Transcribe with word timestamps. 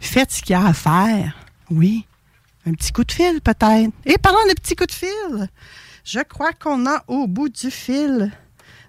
Faites 0.00 0.32
ce 0.32 0.42
qu'il 0.42 0.52
y 0.52 0.54
a 0.54 0.66
à 0.66 0.72
faire. 0.72 1.34
Oui. 1.70 2.06
Un 2.66 2.72
petit 2.72 2.92
coup 2.92 3.04
de 3.04 3.12
fil, 3.12 3.40
peut-être. 3.40 3.92
Et 4.04 4.18
parlant 4.18 4.44
de 4.48 4.54
petits 4.54 4.74
coups 4.74 4.88
de 4.88 4.92
fil, 5.06 5.48
je 6.04 6.20
crois 6.20 6.52
qu'on 6.52 6.86
a 6.86 7.04
au 7.06 7.26
bout 7.26 7.48
du 7.48 7.70
fil 7.70 8.32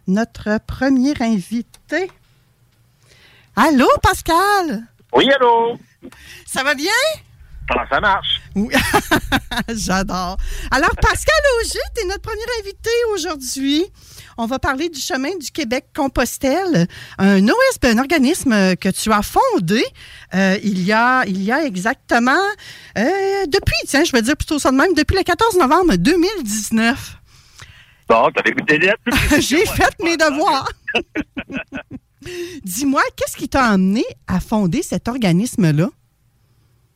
notre 0.08 0.60
premier 0.66 1.14
invité. 1.22 2.10
Allô, 3.56 3.88
Pascal? 4.02 4.88
Oui, 5.14 5.30
allô? 5.32 5.78
Ça 6.46 6.64
va 6.64 6.74
bien? 6.74 6.92
Ça 7.90 8.00
marche? 8.02 8.42
Oui. 8.56 8.74
J'adore. 9.70 10.38
Alors, 10.72 10.96
Pascal 11.02 11.36
Auger, 11.60 11.80
tu 11.96 12.04
es 12.04 12.08
notre 12.08 12.22
premier 12.22 12.42
invité 12.60 12.90
aujourd'hui. 13.14 13.86
On 14.38 14.46
va 14.46 14.60
parler 14.60 14.90
du 14.90 15.00
chemin 15.00 15.30
du 15.40 15.52
Québec-Compostelle, 15.52 16.88
un 17.18 17.44
OSB, 17.48 17.86
un 17.86 17.98
organisme 17.98 18.76
que 18.76 18.90
tu 18.90 19.12
as 19.12 19.22
fondé 19.22 19.84
euh, 20.34 20.58
il, 20.64 20.84
y 20.84 20.92
a, 20.92 21.26
il 21.26 21.42
y 21.42 21.52
a 21.52 21.64
exactement, 21.66 22.32
euh, 22.98 23.46
depuis, 23.48 23.76
tiens, 23.86 24.04
je 24.04 24.12
vais 24.12 24.22
dire 24.22 24.38
plutôt 24.38 24.60
ça 24.60 24.72
de 24.72 24.78
même, 24.78 24.94
depuis 24.94 25.18
le 25.18 25.24
14 25.24 25.58
novembre 25.58 25.96
2019. 25.96 27.18
Bon, 28.08 28.30
J'ai 29.40 29.66
fait 29.66 30.04
mes 30.04 30.18
devoirs. 30.18 30.70
Dis-moi, 32.64 33.02
qu'est-ce 33.16 33.38
qui 33.38 33.50
t'a 33.50 33.64
amené 33.64 34.04
à 34.28 34.40
fonder 34.40 34.82
cet 34.84 35.08
organisme-là? 35.08 35.90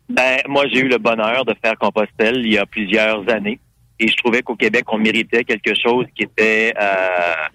Ben, 0.09 0.41
moi, 0.47 0.65
j'ai 0.71 0.79
eu 0.79 0.87
le 0.87 0.97
bonheur 0.97 1.45
de 1.45 1.55
faire 1.63 1.77
Compostelle 1.79 2.45
il 2.45 2.53
y 2.53 2.57
a 2.57 2.65
plusieurs 2.65 3.27
années. 3.29 3.59
Et 3.99 4.07
je 4.07 4.15
trouvais 4.17 4.41
qu'au 4.41 4.55
Québec, 4.55 4.83
on 4.87 4.97
méritait 4.97 5.43
quelque 5.43 5.73
chose 5.73 6.05
qui 6.15 6.23
était 6.23 6.73
euh, 6.79 7.47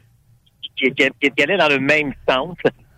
qui, 0.76 0.90
qui, 0.92 1.30
qui, 1.30 1.42
allait 1.42 1.58
dans 1.58 1.68
le 1.68 1.78
même 1.78 2.12
sens. 2.28 2.56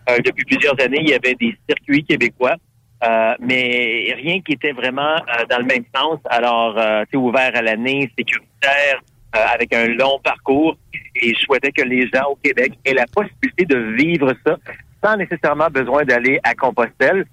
Euh, 0.09 0.17
depuis 0.25 0.45
plusieurs 0.45 0.79
années, 0.81 0.99
il 1.01 1.09
y 1.09 1.13
avait 1.13 1.35
des 1.35 1.55
circuits 1.67 2.03
québécois, 2.03 2.55
euh, 3.03 3.33
mais 3.39 4.13
rien 4.15 4.41
qui 4.41 4.53
était 4.53 4.71
vraiment 4.71 5.15
euh, 5.15 5.45
dans 5.49 5.59
le 5.59 5.65
même 5.65 5.83
sens. 5.95 6.19
Alors, 6.25 6.77
euh, 6.77 7.03
c'est 7.09 7.17
ouvert 7.17 7.51
à 7.53 7.61
l'année, 7.61 8.11
sécuritaire, 8.17 9.01
euh, 9.35 9.39
avec 9.53 9.73
un 9.73 9.87
long 9.87 10.19
parcours. 10.23 10.77
Et 11.15 11.33
je 11.33 11.39
souhaitais 11.41 11.71
que 11.71 11.83
les 11.83 12.07
gens 12.13 12.29
au 12.31 12.35
Québec 12.35 12.73
aient 12.85 12.93
la 12.93 13.05
possibilité 13.07 13.65
de 13.65 13.77
vivre 13.77 14.33
ça 14.45 14.57
sans 15.03 15.17
nécessairement 15.17 15.67
besoin 15.67 16.03
d'aller 16.03 16.39
à 16.43 16.55
Compostelle. 16.55 17.25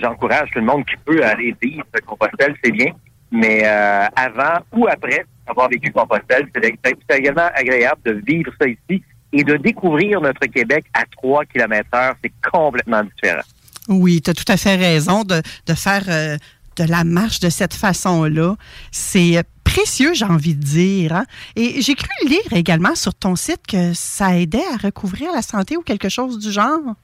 J'encourage 0.00 0.50
tout 0.52 0.60
le 0.60 0.66
monde 0.66 0.84
qui 0.84 0.94
peut 1.04 1.24
aller 1.24 1.54
vivre 1.60 1.84
à 1.94 2.00
Compostelle, 2.00 2.54
c'est 2.62 2.70
bien. 2.70 2.92
Mais 3.32 3.64
avant 3.64 4.60
ou 4.72 4.86
après 4.86 5.24
avoir 5.48 5.68
vécu 5.68 5.90
Compostelle, 5.92 6.48
c'est 6.54 7.18
également 7.18 7.48
agréable 7.54 8.00
de 8.04 8.22
vivre 8.26 8.52
ça 8.60 8.66
ici 8.68 9.02
et 9.32 9.44
de 9.44 9.56
découvrir 9.56 10.20
notre 10.20 10.46
Québec 10.46 10.84
à 10.94 11.04
3 11.16 11.44
km 11.46 11.88
heure. 11.94 12.14
C'est 12.22 12.32
complètement 12.50 13.02
différent. 13.04 13.42
Oui, 13.88 14.20
tu 14.20 14.30
as 14.30 14.34
tout 14.34 14.50
à 14.50 14.56
fait 14.56 14.76
raison 14.76 15.24
de, 15.24 15.42
de 15.66 15.74
faire 15.74 16.04
euh, 16.08 16.36
de 16.76 16.84
la 16.84 17.04
marche 17.04 17.40
de 17.40 17.48
cette 17.48 17.74
façon-là. 17.74 18.54
C'est 18.90 19.42
précieux, 19.64 20.14
j'ai 20.14 20.24
envie 20.24 20.54
de 20.54 20.62
dire. 20.62 21.12
Hein. 21.12 21.24
Et 21.56 21.80
j'ai 21.80 21.94
cru 21.94 22.08
lire 22.26 22.52
également 22.52 22.94
sur 22.94 23.14
ton 23.14 23.36
site 23.36 23.66
que 23.66 23.92
ça 23.94 24.36
aidait 24.36 24.66
à 24.72 24.76
recouvrir 24.76 25.32
la 25.32 25.42
santé 25.42 25.76
ou 25.76 25.82
quelque 25.82 26.08
chose 26.08 26.38
du 26.38 26.50
genre. 26.50 26.94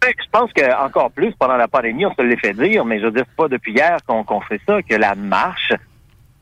Ben, 0.00 0.12
je 0.18 0.30
pense 0.30 0.50
qu'encore 0.52 1.10
plus, 1.10 1.32
pendant 1.38 1.56
la 1.56 1.68
pandémie, 1.68 2.04
on 2.04 2.14
se 2.14 2.22
l'est 2.22 2.36
fait 2.36 2.52
dire, 2.52 2.84
mais 2.84 3.00
je 3.00 3.06
veux 3.06 3.12
dire, 3.12 3.24
pas 3.36 3.48
depuis 3.48 3.72
hier 3.72 3.98
qu'on 4.06 4.24
qu 4.24 4.34
fait 4.48 4.60
ça, 4.66 4.82
que 4.82 4.94
la 4.94 5.14
marche, 5.14 5.72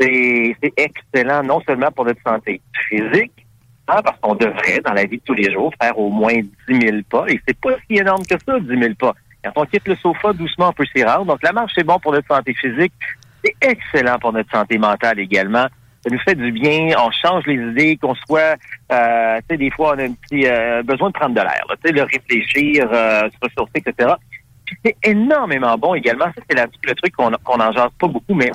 c'est 0.03 0.73
excellent, 0.77 1.43
non 1.43 1.61
seulement 1.67 1.91
pour 1.91 2.05
notre 2.05 2.23
santé 2.23 2.61
physique, 2.89 3.47
hein, 3.89 4.01
parce 4.05 4.19
qu'on 4.21 4.35
devrait, 4.35 4.81
dans 4.85 4.93
la 4.93 5.05
vie 5.05 5.19
de 5.19 5.23
tous 5.25 5.35
les 5.35 5.53
jours, 5.53 5.73
faire 5.81 5.99
au 5.99 6.11
moins 6.11 6.35
10 6.69 6.81
000 6.81 6.99
pas, 7.11 7.25
et 7.29 7.41
c'est 7.47 7.59
pas 7.59 7.75
si 7.87 7.99
énorme 7.99 8.25
que 8.25 8.37
ça, 8.45 8.59
10 8.59 8.67
000 8.69 8.95
pas. 8.99 9.15
Quand 9.45 9.53
on 9.57 9.67
quitte 9.67 9.89
le 9.89 9.97
sofa, 9.97 10.33
doucement, 10.33 10.69
on 10.69 10.73
peut 10.73 10.85
s'y 10.95 11.03
rendre. 11.03 11.27
Donc, 11.27 11.43
la 11.43 11.53
marche, 11.53 11.73
c'est 11.75 11.85
bon 11.85 11.99
pour 11.99 12.13
notre 12.13 12.29
santé 12.29 12.55
physique. 12.55 12.93
C'est 13.45 13.55
excellent 13.61 14.19
pour 14.21 14.33
notre 14.33 14.51
santé 14.51 14.79
mentale 14.79 15.19
également. 15.19 15.67
Ça 16.05 16.11
nous 16.11 16.19
fait 16.21 16.37
du 16.37 16.53
bien. 16.53 16.95
On 16.99 17.11
change 17.11 17.45
les 17.47 17.55
idées, 17.55 17.97
qu'on 17.97 18.15
soit... 18.15 18.57
Euh, 18.93 19.39
tu 19.41 19.47
sais, 19.51 19.57
des 19.57 19.71
fois, 19.71 19.95
on 19.97 19.99
a 19.99 20.05
un 20.05 20.13
petit 20.13 20.47
euh, 20.47 20.83
besoin 20.85 21.09
de 21.09 21.15
prendre 21.15 21.35
de 21.35 21.41
l'air. 21.41 21.65
Tu 21.71 21.89
sais, 21.89 21.93
le 21.93 22.03
réfléchir, 22.03 22.89
euh, 22.93 23.29
se 23.31 23.37
ressourcer, 23.43 23.83
etc. 23.85 24.15
C'est 24.85 24.97
énormément 25.03 25.77
bon 25.77 25.95
également. 25.95 26.27
Ça, 26.27 26.43
c'est 26.49 26.57
le 26.57 26.95
truc 26.95 27.15
qu'on 27.15 27.31
qu'on 27.45 27.61
en 27.61 27.73
jase 27.73 27.91
pas 27.99 28.09
beaucoup, 28.09 28.35
mais 28.35 28.51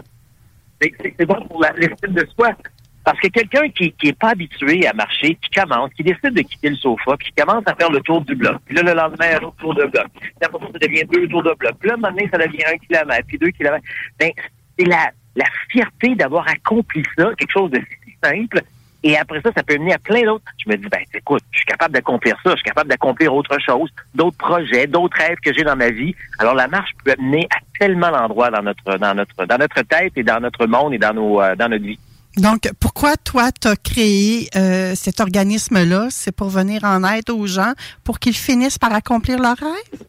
c'est 0.82 1.26
bon 1.26 1.46
pour 1.48 1.64
l'estime 1.76 2.14
de 2.14 2.28
soi. 2.36 2.56
Parce 3.04 3.20
que 3.22 3.30
quelqu'un 3.30 3.70
qui 3.70 3.94
n'est 4.04 4.12
pas 4.12 4.32
habitué 4.32 4.86
à 4.86 4.92
marcher, 4.92 5.36
qui 5.36 5.50
commence, 5.52 5.94
qui 5.94 6.04
décide 6.04 6.34
de 6.34 6.42
quitter 6.42 6.70
le 6.72 6.76
sofa, 6.76 7.16
qui 7.16 7.32
commence 7.32 7.64
à 7.66 7.74
faire 7.74 7.90
le 7.90 8.02
tour 8.02 8.20
du 8.22 8.36
bloc. 8.36 8.58
Puis 8.66 8.76
là, 8.76 8.82
le 8.82 8.94
lendemain, 8.94 9.38
un 9.40 9.46
autre 9.46 9.56
tour 9.56 9.74
de 9.76 9.86
bloc. 9.86 10.08
Puis 10.20 10.32
après 10.42 10.60
ça, 10.60 10.66
ça 10.74 10.80
devient 10.80 11.06
deux 11.06 11.26
tours 11.30 11.44
de 11.44 11.54
bloc. 11.54 11.72
Puis 11.80 11.90
là, 11.90 11.96
maintenant, 11.96 12.24
ça 12.30 12.38
devient 12.38 12.66
un 12.66 12.78
kilomètre, 12.78 13.26
puis 13.26 13.38
deux 13.38 13.52
kilomètres. 13.52 13.86
Ben, 14.20 14.30
c'est 14.78 14.86
la, 14.86 15.12
la 15.38 15.46
fierté 15.70 16.16
d'avoir 16.16 16.50
accompli 16.50 17.02
ça, 17.18 17.32
quelque 17.38 17.52
chose 17.52 17.72
de 17.72 17.80
si 17.80 18.18
simple. 18.22 18.62
Et 19.04 19.16
après 19.18 19.42
ça, 19.42 19.52
ça 19.56 19.64
peut 19.64 19.78
mener 19.78 19.94
à 19.94 20.00
plein 20.00 20.24
d'autres. 20.24 20.46
Je 20.66 20.70
me 20.70 20.76
dis, 20.76 20.88
ben, 20.90 21.00
écoute, 21.14 21.44
je 21.52 21.58
suis 21.58 21.66
capable 21.66 21.94
d'accomplir 21.94 22.36
ça, 22.44 22.52
je 22.52 22.56
suis 22.56 22.64
capable 22.64 22.90
d'accomplir 22.90 23.34
autre 23.34 23.58
chose, 23.60 23.90
d'autres 24.16 24.38
projets, 24.38 24.88
d'autres 24.88 25.18
rêves 25.18 25.38
que 25.44 25.54
j'ai 25.54 25.64
dans 25.64 25.76
ma 25.76 25.90
vie. 25.90 26.16
Alors, 26.40 26.56
la 26.56 26.68
marche 26.68 26.92
peut 27.04 27.16
mener 27.20 27.48
à 27.52 27.60
tellement 27.80 28.12
d'endroits 28.12 28.50
dans 28.50 28.64
notre, 28.64 28.98
dans 28.98 29.14
notre, 29.14 29.46
dans 29.46 29.58
notre 29.58 29.82
tête 29.84 30.14
et 30.16 30.24
dans 30.24 30.40
notre 30.40 30.66
monde 30.66 30.94
et 30.94 30.98
dans 30.98 31.14
nos, 31.14 31.42
euh, 31.42 31.56
dans 31.56 31.70
notre 31.70 31.86
vie. 31.86 32.00
Donc, 32.38 32.70
pourquoi 32.80 33.18
toi, 33.18 33.50
tu 33.52 33.68
as 33.68 33.76
créé 33.76 34.48
euh, 34.56 34.94
cet 34.96 35.20
organisme-là? 35.20 36.08
C'est 36.10 36.36
pour 36.36 36.50
venir 36.50 36.84
en 36.84 37.04
aide 37.04 37.30
aux 37.30 37.48
gens 37.48 37.74
pour 38.04 38.20
qu'ils 38.20 38.36
finissent 38.36 38.78
par 38.78 38.94
accomplir 38.94 39.40
leurs 39.40 39.58
rêves? 39.58 40.04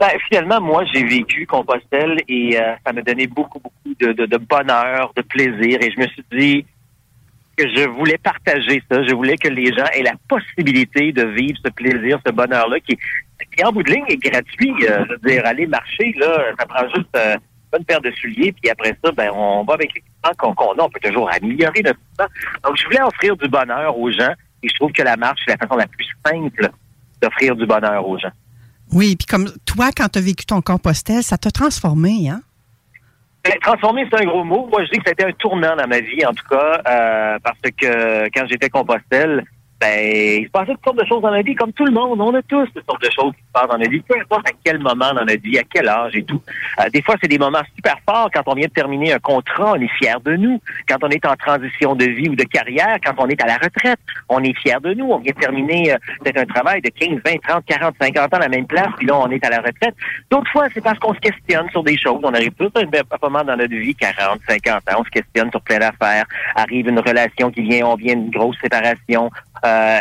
Ben, 0.00 0.10
finalement, 0.28 0.60
moi, 0.60 0.84
j'ai 0.92 1.04
vécu 1.04 1.46
Compostelle 1.46 2.20
et 2.26 2.58
euh, 2.58 2.72
ça 2.84 2.92
m'a 2.92 3.02
donné 3.02 3.26
beaucoup, 3.26 3.60
beaucoup 3.60 3.94
de, 4.00 4.12
de, 4.12 4.26
de, 4.26 4.36
bonheur, 4.38 5.12
de 5.14 5.22
plaisir. 5.22 5.78
Et 5.82 5.92
je 5.92 6.00
me 6.00 6.06
suis 6.06 6.24
dit 6.32 6.64
que 7.60 7.68
je 7.76 7.88
voulais 7.88 8.18
partager 8.18 8.82
ça. 8.90 9.02
Je 9.02 9.14
voulais 9.14 9.36
que 9.36 9.48
les 9.48 9.66
gens 9.66 9.84
aient 9.94 10.02
la 10.02 10.14
possibilité 10.28 11.12
de 11.12 11.24
vivre 11.24 11.58
ce 11.64 11.70
plaisir, 11.70 12.18
ce 12.26 12.32
bonheur-là 12.32 12.80
qui, 12.80 12.96
en 13.64 13.72
bout 13.72 13.82
de 13.82 13.92
ligne, 13.92 14.04
est 14.08 14.16
gratuit. 14.16 14.74
Euh, 14.88 15.04
je 15.06 15.12
veux 15.12 15.30
dire, 15.30 15.44
aller 15.44 15.66
marcher, 15.66 16.14
là, 16.18 16.52
ça 16.58 16.66
prend 16.66 16.88
juste 16.94 17.16
euh, 17.16 17.36
une 17.78 17.84
paire 17.84 18.00
de 18.00 18.10
souliers, 18.12 18.52
puis 18.52 18.70
après 18.70 18.96
ça, 19.04 19.12
ben, 19.12 19.30
on 19.34 19.64
va 19.64 19.74
avec 19.74 19.92
l'équipement 19.94 20.54
qu'on 20.54 20.54
qu 20.54 20.80
a. 20.80 20.84
On 20.84 20.90
peut 20.90 21.00
toujours 21.02 21.30
améliorer 21.32 21.82
notre 21.82 21.98
équipement. 21.98 22.26
Donc, 22.64 22.76
je 22.76 22.84
voulais 22.84 23.02
offrir 23.02 23.36
du 23.36 23.48
bonheur 23.48 23.98
aux 23.98 24.10
gens 24.10 24.32
et 24.62 24.68
je 24.68 24.74
trouve 24.74 24.92
que 24.92 25.02
la 25.02 25.16
marche, 25.16 25.40
c'est 25.46 25.52
la 25.52 25.58
façon 25.58 25.76
la 25.76 25.86
plus 25.86 26.06
simple 26.26 26.70
d'offrir 27.22 27.56
du 27.56 27.66
bonheur 27.66 28.06
aux 28.06 28.18
gens. 28.18 28.32
Oui, 28.92 29.14
puis 29.16 29.26
comme 29.26 29.50
toi, 29.66 29.90
quand 29.96 30.08
tu 30.08 30.18
as 30.18 30.22
vécu 30.22 30.46
ton 30.46 30.62
compostel, 30.62 31.22
ça 31.22 31.38
t'a 31.38 31.50
transformé, 31.50 32.28
hein? 32.28 32.42
Ben, 33.42 33.54
transformé, 33.62 34.06
c'est 34.10 34.20
un 34.20 34.26
gros 34.26 34.44
mot. 34.44 34.68
Moi, 34.70 34.84
je 34.84 34.90
dis 34.90 34.98
que 34.98 35.08
c'était 35.08 35.24
un 35.24 35.32
tournant 35.32 35.74
dans 35.74 35.86
ma 35.86 36.00
vie, 36.00 36.24
en 36.26 36.32
tout 36.32 36.46
cas, 36.48 36.82
euh, 36.86 37.38
parce 37.42 37.58
que 37.60 38.28
quand 38.34 38.46
j'étais 38.46 38.68
Compostelle, 38.68 39.44
ben, 39.80 40.40
il 40.42 40.44
se 40.44 40.50
passe 40.50 40.68
toutes 40.68 40.84
sortes 40.84 40.98
de 40.98 41.06
choses 41.06 41.22
dans 41.22 41.30
la 41.30 41.40
vie, 41.40 41.54
comme 41.54 41.72
tout 41.72 41.86
le 41.86 41.92
monde. 41.92 42.20
On 42.20 42.34
a 42.34 42.42
tous 42.42 42.66
toutes 42.74 42.84
sortes 42.84 43.02
de 43.02 43.10
choses 43.10 43.32
qui 43.32 43.42
se 43.42 43.52
passent 43.52 43.68
dans 43.68 43.78
notre 43.78 43.90
vie, 43.90 44.00
peu 44.00 44.14
importe 44.20 44.46
à 44.46 44.52
quel 44.62 44.78
moment 44.78 45.14
dans 45.14 45.24
notre 45.24 45.42
vie, 45.42 45.58
à 45.58 45.62
quel 45.62 45.88
âge 45.88 46.14
et 46.14 46.22
tout. 46.22 46.42
Euh, 46.78 46.90
des 46.90 47.00
fois, 47.00 47.16
c'est 47.20 47.28
des 47.28 47.38
moments 47.38 47.62
super 47.74 47.96
forts 48.06 48.28
quand 48.32 48.42
on 48.46 48.54
vient 48.54 48.66
de 48.66 48.72
terminer 48.72 49.14
un 49.14 49.18
contrat, 49.18 49.72
on 49.72 49.80
est 49.80 49.90
fier 49.98 50.20
de 50.20 50.36
nous. 50.36 50.60
Quand 50.86 50.98
on 51.02 51.08
est 51.08 51.24
en 51.24 51.34
transition 51.34 51.94
de 51.94 52.04
vie 52.04 52.28
ou 52.28 52.36
de 52.36 52.44
carrière, 52.44 52.98
quand 53.02 53.14
on 53.18 53.28
est 53.28 53.42
à 53.42 53.46
la 53.46 53.56
retraite, 53.56 53.98
on 54.28 54.42
est 54.44 54.56
fier 54.58 54.80
de 54.82 54.92
nous. 54.92 55.06
On 55.06 55.18
vient 55.18 55.32
de 55.34 55.40
terminer 55.40 55.92
euh, 55.92 55.96
peut-être 56.22 56.38
un 56.38 56.46
travail 56.46 56.82
de 56.82 56.90
15, 56.90 57.20
20, 57.24 57.40
30, 57.48 57.64
40, 57.64 57.94
50 58.00 58.34
ans 58.34 58.36
à 58.36 58.40
la 58.40 58.48
même 58.48 58.66
place, 58.66 58.88
puis 58.98 59.06
là, 59.06 59.16
on 59.16 59.30
est 59.30 59.44
à 59.44 59.50
la 59.50 59.58
retraite. 59.58 59.94
D'autres 60.30 60.50
fois, 60.50 60.66
c'est 60.74 60.82
parce 60.82 60.98
qu'on 60.98 61.14
se 61.14 61.20
questionne 61.20 61.70
sur 61.70 61.82
des 61.82 61.96
choses. 61.96 62.20
On 62.22 62.34
arrive 62.34 62.52
tous 62.52 62.70
à 62.74 62.80
un 62.80 63.18
moment 63.22 63.44
dans 63.44 63.56
notre 63.56 63.74
vie, 63.74 63.94
40, 63.94 64.40
50 64.46 64.74
ans, 64.74 64.96
on 64.98 65.04
se 65.04 65.10
questionne 65.10 65.50
sur 65.50 65.62
plein 65.62 65.78
d'affaires. 65.78 66.24
Arrive 66.54 66.88
une 66.88 66.98
relation 66.98 67.50
qui 67.50 67.62
vient, 67.62 67.86
on 67.86 67.94
vient 67.94 68.14
d'une 68.14 68.30
grosse 68.30 68.56
séparation, 68.60 69.30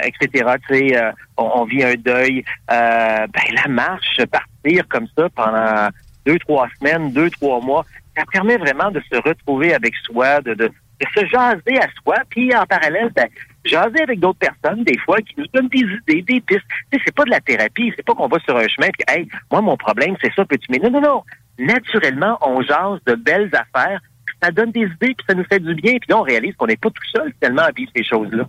etc. 0.03 0.55
Tu 0.67 0.75
sais, 0.75 0.97
euh, 0.97 1.11
on, 1.37 1.63
vit 1.65 1.83
un 1.83 1.95
deuil. 1.95 2.43
Euh, 2.71 3.27
ben, 3.27 3.55
la 3.55 3.67
marche, 3.67 4.21
partir 4.25 4.87
comme 4.87 5.07
ça 5.17 5.29
pendant 5.29 5.89
deux, 6.25 6.39
trois 6.39 6.67
semaines, 6.79 7.11
deux, 7.11 7.29
trois 7.29 7.61
mois, 7.61 7.85
ça 8.17 8.23
permet 8.31 8.57
vraiment 8.57 8.91
de 8.91 9.01
se 9.11 9.17
retrouver 9.17 9.73
avec 9.73 9.95
soi, 10.03 10.41
de, 10.41 10.71
se 11.15 11.25
jaser 11.25 11.79
à 11.79 11.87
soi, 12.01 12.17
puis 12.29 12.53
en 12.55 12.65
parallèle, 12.65 13.09
ben, 13.15 13.27
jaser 13.63 14.01
avec 14.01 14.19
d'autres 14.19 14.39
personnes, 14.39 14.83
des 14.83 14.97
fois, 14.99 15.17
qui 15.21 15.33
nous 15.37 15.47
donnent 15.53 15.69
des 15.69 15.79
idées, 15.79 16.21
des 16.21 16.41
pistes. 16.41 16.61
Tu 16.91 16.97
sais, 16.97 17.03
c'est 17.05 17.15
pas 17.15 17.23
de 17.23 17.29
la 17.29 17.39
thérapie, 17.39 17.93
c'est 17.95 18.05
pas 18.05 18.13
qu'on 18.13 18.27
va 18.27 18.39
sur 18.39 18.57
un 18.57 18.67
chemin, 18.67 18.89
puis 18.89 19.03
hey, 19.07 19.27
moi, 19.51 19.61
mon 19.61 19.77
problème, 19.77 20.15
c'est 20.21 20.33
ça, 20.33 20.45
peux-tu 20.45 20.67
mais 20.69 20.79
Non, 20.79 20.91
non, 20.91 21.01
non. 21.01 21.23
Naturellement, 21.57 22.37
on 22.41 22.61
jase 22.61 22.99
de 23.05 23.15
belles 23.15 23.51
affaires, 23.53 24.01
ça 24.41 24.51
donne 24.51 24.71
des 24.71 24.81
idées, 24.81 25.15
puis 25.15 25.25
ça 25.27 25.35
nous 25.35 25.43
fait 25.45 25.59
du 25.59 25.73
bien, 25.75 25.93
puis 25.93 26.09
là, 26.09 26.19
on 26.19 26.23
réalise 26.23 26.55
qu'on 26.55 26.67
n'est 26.67 26.77
pas 26.77 26.89
tout 26.89 27.03
seul, 27.13 27.33
tellement, 27.39 27.63
à 27.63 27.71
vivre 27.71 27.91
ces 27.95 28.03
choses-là. 28.03 28.47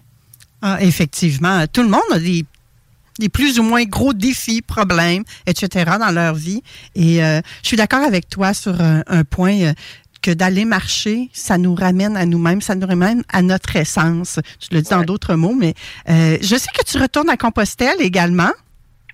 Ah, 0.62 0.79
effectivement. 0.81 1.67
Tout 1.67 1.83
le 1.83 1.89
monde 1.89 2.03
a 2.12 2.19
des, 2.19 2.45
plus 3.29 3.59
ou 3.59 3.62
moins 3.62 3.85
gros 3.85 4.12
défis, 4.12 4.62
problèmes, 4.62 5.25
etc. 5.47 5.93
dans 5.99 6.11
leur 6.11 6.35
vie. 6.35 6.62
Et 6.95 7.23
euh, 7.25 7.41
je 7.62 7.69
suis 7.69 7.77
d'accord 7.77 8.03
avec 8.03 8.29
toi 8.29 8.55
sur 8.55 8.81
un, 8.81 9.25
point. 9.25 9.61
Euh, 9.61 9.73
que 10.23 10.31
d'aller 10.31 10.67
marcher, 10.67 11.31
ça 11.33 11.57
nous 11.57 11.75
ramène 11.75 12.17
à 12.17 12.27
nous-mêmes, 12.27 12.61
ça 12.61 12.75
nous 12.75 12.87
ramène 12.87 13.23
à 13.33 13.41
notre 13.41 13.75
essence. 13.77 14.39
Tu 14.59 14.75
le 14.75 14.83
dis 14.83 14.91
dans 14.91 15.03
d'autres 15.03 15.35
mots, 15.35 15.55
mais 15.59 15.75
euh, 16.11 16.37
je 16.43 16.57
sais 16.57 16.71
que 16.77 16.85
tu 16.85 16.99
retournes 16.99 17.31
à 17.31 17.39
Compostelle 17.39 18.01
également. 18.01 18.51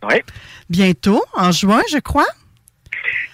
Oui. 0.02 0.16
Bientôt, 0.68 1.22
en 1.34 1.52
juin, 1.52 1.82
je 1.92 1.98
crois. 1.98 2.26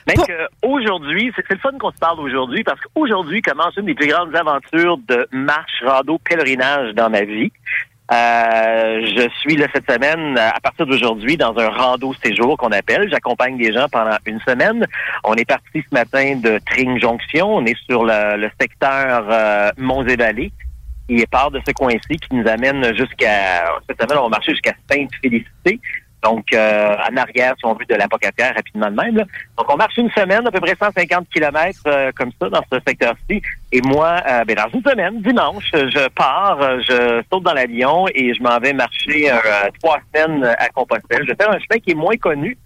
Mais 0.06 0.14
aujourd'hui, 0.62 1.32
c'est 1.36 1.48
le 1.48 1.58
fun 1.58 1.70
qu'on 1.78 1.92
se 1.92 1.98
parle 1.98 2.20
aujourd'hui 2.20 2.64
parce 2.64 2.80
qu'aujourd'hui 2.80 3.40
commence 3.40 3.76
une 3.76 3.86
des 3.86 3.94
plus 3.94 4.08
grandes 4.08 4.34
aventures 4.34 4.98
de 4.98 5.26
marche, 5.30 5.82
rando, 5.84 6.18
pèlerinage 6.18 6.94
dans 6.94 7.08
ma 7.08 7.22
vie. 7.22 7.52
Euh, 8.10 9.06
je 9.06 9.28
suis 9.40 9.56
là 9.56 9.66
cette 9.72 9.90
semaine, 9.90 10.36
à 10.36 10.60
partir 10.60 10.86
d'aujourd'hui, 10.86 11.36
dans 11.36 11.56
un 11.56 11.68
rando 11.68 12.12
séjour 12.22 12.56
qu'on 12.58 12.72
appelle. 12.72 13.08
J'accompagne 13.10 13.56
des 13.56 13.72
gens 13.72 13.86
pendant 13.90 14.16
une 14.26 14.40
semaine. 14.40 14.86
On 15.24 15.34
est 15.34 15.44
parti 15.44 15.82
ce 15.88 15.94
matin 15.94 16.36
de 16.36 16.58
Tring 16.66 17.00
Jonction. 17.00 17.56
On 17.56 17.64
est 17.64 17.80
sur 17.86 18.04
le, 18.04 18.50
secteur 18.60 19.26
euh, 19.30 19.70
monts 19.78 20.04
et 20.06 20.16
vallées 20.16 20.52
qui 21.08 21.24
part 21.26 21.50
de 21.50 21.60
ce 21.66 21.72
coin-ci, 21.72 22.16
qui 22.16 22.34
nous 22.34 22.46
amène 22.46 22.94
jusqu'à... 22.94 23.64
Cette 23.88 24.00
semaine, 24.00 24.18
on 24.18 24.24
va 24.24 24.28
marcher 24.30 24.52
jusqu'à 24.52 24.74
Sainte-Félicité. 24.90 25.80
Donc, 26.22 26.52
euh, 26.52 26.94
en 27.10 27.16
arrière, 27.16 27.54
si 27.58 27.66
on 27.66 27.74
veut, 27.74 27.84
de 27.84 27.94
l'apocatière 27.96 28.54
rapidement 28.54 28.90
de 28.90 28.96
même. 28.96 29.14
Donc, 29.16 29.72
on 29.72 29.76
marche 29.76 29.96
une 29.96 30.10
semaine, 30.10 30.46
à 30.46 30.50
peu 30.50 30.60
près 30.60 30.76
150 30.78 31.28
kilomètres 31.28 31.80
euh, 31.86 32.12
comme 32.14 32.30
ça, 32.40 32.48
dans 32.48 32.62
ce 32.72 32.78
secteur-ci. 32.86 33.42
Et 33.72 33.80
moi, 33.82 34.22
euh, 34.28 34.44
ben, 34.44 34.56
dans 34.56 34.68
une 34.72 34.82
semaine, 34.82 35.20
dimanche, 35.20 35.70
je 35.72 36.08
pars, 36.10 36.60
euh, 36.62 36.80
je 36.80 37.22
saute 37.30 37.42
dans 37.42 37.54
l'avion 37.54 38.06
et 38.14 38.34
je 38.34 38.42
m'en 38.42 38.58
vais 38.58 38.72
marcher 38.72 39.30
trois 39.82 39.98
semaines 40.14 40.44
à 40.44 40.68
Compostelle. 40.68 41.22
Je 41.22 41.32
vais 41.32 41.36
faire 41.36 41.50
un 41.50 41.58
chemin 41.58 41.80
qui 41.80 41.90
est 41.90 41.96
moins 41.96 42.16
connu, 42.16 42.56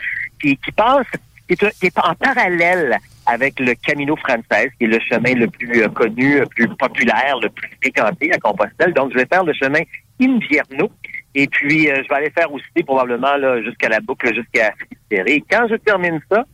qui, 0.40 0.56
qui 0.58 0.72
passe, 0.72 1.06
qui 1.48 1.54
est, 1.86 1.98
en 1.98 2.14
parallèle 2.14 2.98
avec 3.24 3.58
le 3.58 3.74
Camino 3.74 4.16
Frances, 4.16 4.44
qui 4.78 4.84
est 4.84 4.88
le 4.88 5.00
chemin 5.00 5.34
le 5.34 5.48
plus 5.48 5.88
connu, 5.90 6.40
le 6.40 6.46
plus 6.46 6.68
populaire, 6.68 7.38
le 7.40 7.48
plus 7.48 7.70
fréquenté 7.80 8.32
à 8.32 8.38
Compostelle. 8.38 8.92
Donc, 8.92 9.12
je 9.12 9.18
vais 9.18 9.26
faire 9.26 9.44
le 9.44 9.54
chemin 9.54 9.80
Invierno, 10.20 10.90
et 11.38 11.48
puis, 11.48 11.90
euh, 11.90 12.02
je 12.02 12.08
vais 12.08 12.14
aller 12.14 12.30
faire 12.30 12.50
aussi 12.50 12.82
probablement 12.82 13.36
là 13.36 13.60
jusqu'à 13.62 13.90
la 13.90 14.00
boucle, 14.00 14.34
jusqu'à 14.34 14.72
Et 15.10 15.44
Quand 15.50 15.68
je 15.68 15.76
termine 15.76 16.18
ça, 16.32 16.46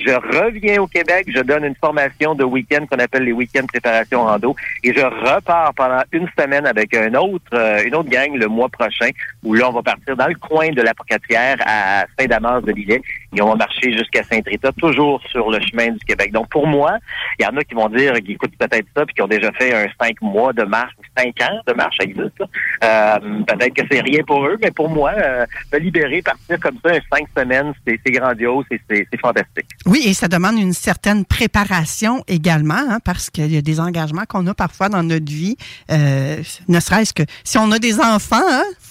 je 0.00 0.12
reviens 0.12 0.80
au 0.80 0.86
Québec, 0.86 1.26
je 1.28 1.40
donne 1.40 1.64
une 1.64 1.74
formation 1.74 2.34
de 2.34 2.44
week-end 2.44 2.86
qu'on 2.90 2.98
appelle 2.98 3.24
les 3.24 3.32
week-ends 3.32 3.66
préparation 3.66 4.24
rando 4.24 4.56
et 4.82 4.94
je 4.94 5.02
repars 5.02 5.72
pendant 5.74 6.02
une 6.12 6.28
semaine 6.38 6.66
avec 6.66 6.94
un 6.94 7.14
autre, 7.14 7.44
euh, 7.52 7.82
une 7.84 7.94
autre 7.94 8.08
gang 8.08 8.34
le 8.34 8.46
mois 8.46 8.68
prochain 8.68 9.10
où 9.42 9.54
là, 9.54 9.68
on 9.68 9.72
va 9.72 9.82
partir 9.82 10.16
dans 10.16 10.26
le 10.26 10.34
coin 10.34 10.70
de 10.70 10.82
la 10.82 10.94
Pocatière 10.94 11.56
à 11.66 12.06
Saint-Damas 12.18 12.62
de 12.62 12.72
Lillet 12.72 13.02
et 13.36 13.42
on 13.42 13.48
va 13.48 13.56
marcher 13.56 13.92
jusqu'à 13.92 14.22
Saint-Rita, 14.24 14.72
toujours 14.72 15.20
sur 15.30 15.50
le 15.50 15.60
chemin 15.60 15.90
du 15.90 16.04
Québec. 16.04 16.32
Donc, 16.32 16.48
pour 16.48 16.66
moi, 16.66 16.96
il 17.38 17.44
y 17.44 17.46
en 17.46 17.56
a 17.56 17.62
qui 17.62 17.74
vont 17.74 17.88
dire, 17.88 18.14
qui 18.14 18.32
écoutent 18.32 18.56
peut-être 18.58 18.86
ça 18.96 19.04
puis 19.04 19.14
qui 19.14 19.22
ont 19.22 19.28
déjà 19.28 19.52
fait 19.52 19.74
un 19.74 19.86
cinq 20.00 20.20
mois 20.22 20.52
de 20.52 20.64
marche 20.64 20.94
cinq 21.16 21.34
ans 21.42 21.60
de 21.66 21.72
marche, 21.74 21.96
ça 21.98 22.04
existe. 22.04 22.40
Euh, 22.84 23.18
peut-être 23.46 23.74
que 23.74 23.82
c'est 23.90 24.00
rien 24.00 24.22
pour 24.26 24.44
eux, 24.46 24.56
mais 24.62 24.70
pour 24.70 24.88
moi, 24.88 25.12
euh, 25.16 25.46
me 25.72 25.78
libérer, 25.78 26.22
partir 26.22 26.58
comme 26.60 26.78
ça, 26.84 26.92
un 26.92 27.16
cinq 27.16 27.26
semaines, 27.36 27.72
c'est 27.86 27.98
grandiose 28.10 28.64
c'est 28.88 29.20
fantastique. 29.20 29.66
Oui, 29.90 30.02
et 30.04 30.14
ça 30.14 30.28
demande 30.28 30.56
une 30.56 30.72
certaine 30.72 31.24
préparation 31.24 32.22
également, 32.28 32.78
hein, 32.78 33.00
parce 33.02 33.28
qu'il 33.28 33.50
y 33.50 33.56
a 33.56 33.60
des 33.60 33.80
engagements 33.80 34.22
qu'on 34.24 34.46
a 34.46 34.54
parfois 34.54 34.88
dans 34.88 35.02
notre 35.02 35.32
vie. 35.32 35.56
Euh, 35.90 36.40
ne 36.68 36.78
serait-ce 36.78 37.12
que 37.12 37.24
si 37.42 37.58
on 37.58 37.72
a 37.72 37.80
des 37.80 37.98
enfants, 37.98 38.36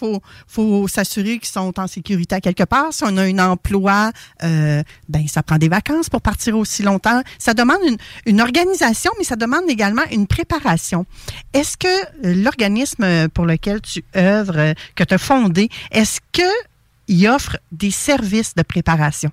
il 0.01 0.07
hein, 0.07 0.19
faut, 0.45 0.89
s'assurer 0.89 1.39
qu'ils 1.39 1.47
sont 1.47 1.79
en 1.79 1.87
sécurité 1.87 2.35
à 2.35 2.41
quelque 2.41 2.65
part. 2.65 2.91
Si 2.91 3.05
on 3.05 3.15
a 3.15 3.21
un 3.21 3.39
emploi, 3.39 4.11
euh, 4.43 4.83
ben 5.07 5.25
ça 5.29 5.41
prend 5.41 5.57
des 5.57 5.69
vacances 5.69 6.09
pour 6.09 6.21
partir 6.21 6.57
aussi 6.57 6.83
longtemps. 6.83 7.21
Ça 7.37 7.53
demande 7.53 7.79
une, 7.87 7.97
une 8.25 8.41
organisation, 8.41 9.13
mais 9.17 9.23
ça 9.23 9.37
demande 9.37 9.69
également 9.69 10.03
une 10.11 10.27
préparation. 10.27 11.05
Est-ce 11.53 11.77
que 11.77 12.33
l'organisme 12.43 13.29
pour 13.29 13.45
lequel 13.45 13.79
tu 13.79 14.03
œuvres, 14.17 14.73
que 14.95 15.05
tu 15.05 15.13
as 15.13 15.17
fondé, 15.17 15.69
est-ce 15.91 16.19
qu'il 16.33 17.29
offre 17.29 17.55
des 17.71 17.91
services 17.91 18.53
de 18.53 18.63
préparation? 18.63 19.31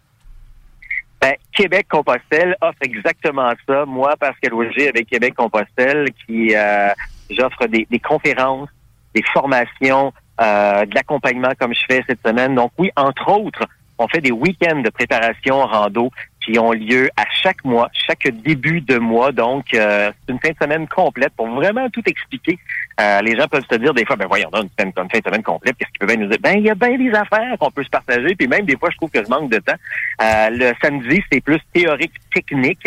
Ben, 1.26 1.34
Québec-Compostelle 1.52 2.54
offre 2.60 2.78
exactement 2.82 3.52
ça. 3.66 3.84
Moi, 3.84 4.14
Pascal 4.16 4.54
Auger, 4.54 4.90
avec 4.90 5.08
Québec-Compostelle, 5.08 6.06
qui 6.24 6.54
euh, 6.54 6.90
j'offre 7.28 7.66
des, 7.66 7.84
conférences, 7.98 8.68
des 9.12 9.24
formations, 9.32 10.12
euh, 10.40 10.86
de 10.86 10.94
l'accompagnement 10.94 11.50
comme 11.58 11.74
je 11.74 11.80
fais 11.88 12.04
cette 12.08 12.24
semaine. 12.24 12.54
Donc 12.54 12.70
oui, 12.78 12.92
entre 12.94 13.28
autres, 13.28 13.66
on 13.98 14.06
fait 14.06 14.20
des 14.20 14.30
week-ends 14.30 14.82
de 14.82 14.88
préparation 14.88 15.66
rando 15.66 16.12
qui 16.46 16.58
ont 16.58 16.72
lieu 16.72 17.10
à 17.16 17.24
chaque 17.42 17.64
mois, 17.64 17.90
chaque 17.92 18.28
début 18.42 18.80
de 18.80 18.98
mois. 18.98 19.32
Donc, 19.32 19.74
euh, 19.74 20.12
c'est 20.26 20.32
une 20.32 20.38
fin 20.38 20.50
de 20.50 20.56
semaine 20.62 20.86
complète 20.86 21.32
pour 21.36 21.48
vraiment 21.48 21.90
tout 21.90 22.02
expliquer. 22.06 22.58
Euh, 23.00 23.20
les 23.20 23.36
gens 23.36 23.48
peuvent 23.48 23.64
se 23.70 23.76
dire 23.76 23.92
des 23.92 24.06
fois, 24.06 24.16
ben 24.16 24.26
voyons, 24.26 24.48
on 24.52 24.58
a 24.58 24.62
une, 24.62 24.70
fin, 24.92 25.18
de 25.18 25.24
semaine 25.26 25.42
complète, 25.42 25.76
qu'est-ce 25.76 25.90
qu'ils 25.90 26.06
peuvent 26.06 26.16
nous 26.16 26.28
dire? 26.28 26.38
Ben, 26.40 26.56
il 26.56 26.64
y 26.64 26.70
a 26.70 26.74
bien 26.74 26.96
des 26.96 27.10
affaires 27.10 27.58
qu'on 27.58 27.70
peut 27.70 27.82
se 27.82 27.90
partager, 27.90 28.34
puis 28.36 28.46
même 28.46 28.64
des 28.64 28.76
fois, 28.76 28.90
je 28.90 28.96
trouve 28.96 29.10
que 29.10 29.22
je 29.22 29.28
manque 29.28 29.50
de 29.50 29.58
temps. 29.58 29.74
Euh, 30.22 30.48
le 30.50 30.72
samedi, 30.80 31.20
c'est 31.30 31.40
plus 31.40 31.60
théorique, 31.74 32.14
technique. 32.32 32.80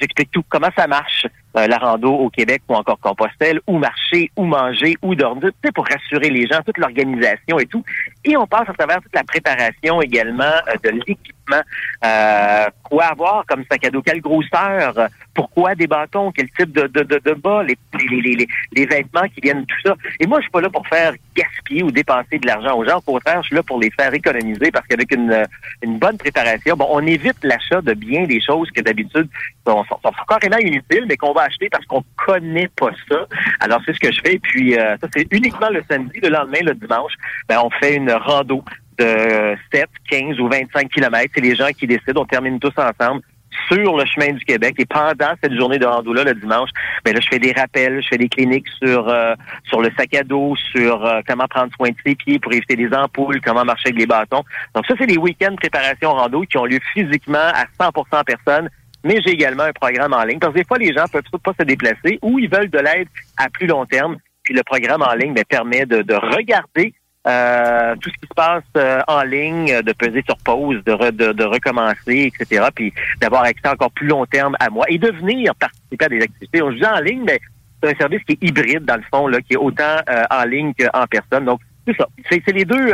J'explique 0.00 0.30
tout, 0.32 0.44
comment 0.48 0.70
ça 0.76 0.88
marche, 0.88 1.26
la 1.54 1.78
rando 1.78 2.12
au 2.12 2.30
Québec 2.30 2.62
ou 2.68 2.74
encore 2.74 2.98
Compostelle, 2.98 3.60
où 3.68 3.78
marcher, 3.78 4.30
où 4.36 4.44
manger, 4.44 4.96
où 5.02 5.14
dormir, 5.14 5.50
pour 5.72 5.86
rassurer 5.86 6.30
les 6.30 6.46
gens, 6.48 6.60
toute 6.66 6.78
l'organisation 6.78 7.60
et 7.60 7.66
tout. 7.66 7.84
Et 8.24 8.36
on 8.36 8.46
passe 8.46 8.68
à 8.68 8.72
travers 8.72 9.00
toute 9.02 9.14
la 9.14 9.24
préparation 9.24 10.00
également 10.00 10.54
de 10.82 10.90
l'équipement, 10.90 11.62
euh, 12.04 12.66
quoi 12.84 13.06
avoir 13.06 13.44
comme 13.46 13.64
sac 13.70 13.84
à 13.84 13.90
dos, 13.90 14.00
quelle 14.00 14.20
grosseur, 14.20 15.08
pourquoi 15.34 15.74
des 15.74 15.88
bâtons, 15.88 16.30
quel 16.30 16.48
type 16.50 16.72
de, 16.72 16.86
de, 16.86 17.02
de, 17.02 17.34
bas, 17.34 17.64
les, 17.64 17.76
les, 18.10 18.20
les, 18.20 18.46
les, 18.76 18.86
vêtements 18.86 19.26
qui 19.34 19.40
viennent, 19.40 19.66
tout 19.66 19.80
ça. 19.84 19.96
Et 20.20 20.26
moi, 20.26 20.38
je 20.38 20.42
suis 20.42 20.50
pas 20.50 20.60
là 20.60 20.70
pour 20.70 20.86
faire 20.86 21.14
gaspiller 21.34 21.82
ou 21.82 21.90
dépenser 21.90 22.38
de 22.38 22.46
l'argent 22.46 22.76
aux 22.76 22.84
gens. 22.84 22.98
Au 22.98 23.00
contraire, 23.00 23.42
je 23.42 23.48
suis 23.48 23.56
là 23.56 23.62
pour 23.62 23.80
les 23.80 23.90
faire 23.90 24.12
économiser 24.14 24.70
parce 24.70 24.86
qu'avec 24.86 25.12
une, 25.12 25.44
une 25.82 25.98
bonne 25.98 26.18
préparation, 26.18 26.76
bon, 26.76 26.86
on 26.90 27.04
évite 27.06 27.42
l'achat 27.42 27.80
de 27.80 27.94
bien 27.94 28.24
des 28.24 28.40
choses 28.40 28.70
que 28.70 28.82
d'habitude 28.82 29.28
sont, 29.66 29.84
sont, 29.84 29.98
sont, 30.02 30.12
carrément 30.28 30.58
inutiles, 30.58 31.06
mais 31.08 31.16
qu'on 31.16 31.32
va 31.32 31.42
acheter 31.42 31.68
parce 31.70 31.84
qu'on 31.86 32.04
connaît 32.24 32.68
pas 32.76 32.90
ça. 33.08 33.26
Alors, 33.60 33.80
c'est 33.84 33.94
ce 33.94 34.00
que 34.00 34.12
je 34.12 34.20
fais. 34.20 34.38
Puis, 34.38 34.78
euh, 34.78 34.96
ça, 34.98 35.08
c'est 35.12 35.26
uniquement 35.32 35.70
le 35.70 35.82
samedi. 35.90 36.20
Le 36.20 36.28
lendemain, 36.28 36.60
le 36.62 36.74
dimanche, 36.74 37.14
ben, 37.48 37.58
on 37.62 37.70
fait 37.70 37.96
une 37.96 38.11
rando 38.12 38.64
de 38.98 39.56
7, 39.72 39.88
15 40.10 40.40
ou 40.40 40.48
25 40.48 40.88
kilomètres. 40.90 41.32
C'est 41.34 41.40
les 41.40 41.54
gens 41.54 41.68
qui 41.76 41.86
décident. 41.86 42.22
On 42.22 42.26
termine 42.26 42.58
tous 42.58 42.72
ensemble 42.76 43.22
sur 43.70 43.96
le 43.96 44.04
chemin 44.06 44.32
du 44.32 44.44
Québec. 44.44 44.74
Et 44.78 44.86
pendant 44.86 45.32
cette 45.42 45.54
journée 45.54 45.78
de 45.78 45.86
rando-là, 45.86 46.24
le 46.24 46.34
dimanche, 46.34 46.70
ben 47.04 47.14
là, 47.14 47.20
je 47.20 47.28
fais 47.28 47.38
des 47.38 47.52
rappels, 47.52 48.02
je 48.02 48.08
fais 48.08 48.18
des 48.18 48.28
cliniques 48.28 48.68
sur 48.82 49.08
euh, 49.08 49.34
sur 49.64 49.80
le 49.80 49.90
sac 49.96 50.14
à 50.14 50.22
dos, 50.22 50.54
sur 50.72 51.04
euh, 51.04 51.20
comment 51.26 51.46
prendre 51.48 51.72
soin 51.74 51.90
de 51.90 51.96
ses 52.04 52.14
pieds 52.14 52.38
pour 52.38 52.52
éviter 52.52 52.76
les 52.76 52.92
ampoules, 52.94 53.40
comment 53.40 53.64
marcher 53.64 53.88
avec 53.88 53.98
les 53.98 54.06
bâtons. 54.06 54.42
Donc 54.74 54.86
ça, 54.86 54.94
c'est 54.98 55.06
des 55.06 55.18
week-ends 55.18 55.54
préparation 55.56 56.12
rando 56.12 56.42
qui 56.42 56.56
ont 56.58 56.64
lieu 56.64 56.78
physiquement 56.92 57.38
à 57.38 57.64
100 57.80 57.90
en 57.96 58.24
personne. 58.24 58.68
Mais 59.04 59.20
j'ai 59.24 59.32
également 59.32 59.64
un 59.64 59.72
programme 59.72 60.12
en 60.12 60.22
ligne. 60.22 60.38
Parce 60.38 60.52
que 60.52 60.58
des 60.60 60.64
fois, 60.64 60.78
les 60.78 60.92
gens 60.92 61.06
peuvent 61.10 61.22
pas 61.42 61.52
se 61.58 61.64
déplacer 61.64 62.20
ou 62.22 62.38
ils 62.38 62.48
veulent 62.48 62.70
de 62.70 62.78
l'aide 62.78 63.08
à 63.36 63.48
plus 63.50 63.66
long 63.66 63.84
terme. 63.84 64.16
Puis 64.44 64.54
le 64.54 64.62
programme 64.62 65.02
en 65.02 65.14
ligne 65.14 65.34
ben, 65.34 65.44
permet 65.44 65.86
de, 65.86 66.02
de 66.02 66.14
regarder 66.14 66.94
euh, 67.26 67.94
tout 68.00 68.10
ce 68.10 68.14
qui 68.14 68.28
se 68.28 68.34
passe 68.34 68.64
euh, 68.76 69.00
en 69.06 69.22
ligne, 69.22 69.80
de 69.82 69.92
peser 69.92 70.22
sur 70.26 70.36
pause, 70.38 70.82
de, 70.84 71.10
de, 71.10 71.32
de 71.32 71.44
recommencer, 71.44 72.32
etc. 72.34 72.66
Puis 72.74 72.92
d'avoir 73.20 73.44
accès 73.44 73.68
encore 73.68 73.92
plus 73.92 74.08
long 74.08 74.26
terme 74.26 74.56
à 74.58 74.70
moi 74.70 74.84
et 74.88 74.98
de 74.98 75.10
venir 75.10 75.54
participer 75.54 76.04
à 76.04 76.08
des 76.08 76.22
activités. 76.22 76.62
On 76.62 76.72
joue 76.72 76.84
en 76.84 77.00
ligne, 77.00 77.22
mais 77.24 77.40
c'est 77.82 77.94
un 77.94 77.96
service 77.96 78.22
qui 78.24 78.32
est 78.32 78.48
hybride 78.48 78.84
dans 78.84 78.96
le 78.96 79.04
fond, 79.12 79.28
là, 79.28 79.40
qui 79.40 79.54
est 79.54 79.56
autant 79.56 79.98
euh, 80.08 80.24
en 80.30 80.44
ligne 80.44 80.72
qu'en 80.74 81.06
personne. 81.06 81.44
Donc 81.44 81.60
c'est 81.86 81.96
ça. 81.96 82.06
C'est 82.30 82.52
les 82.52 82.64
deux, 82.64 82.92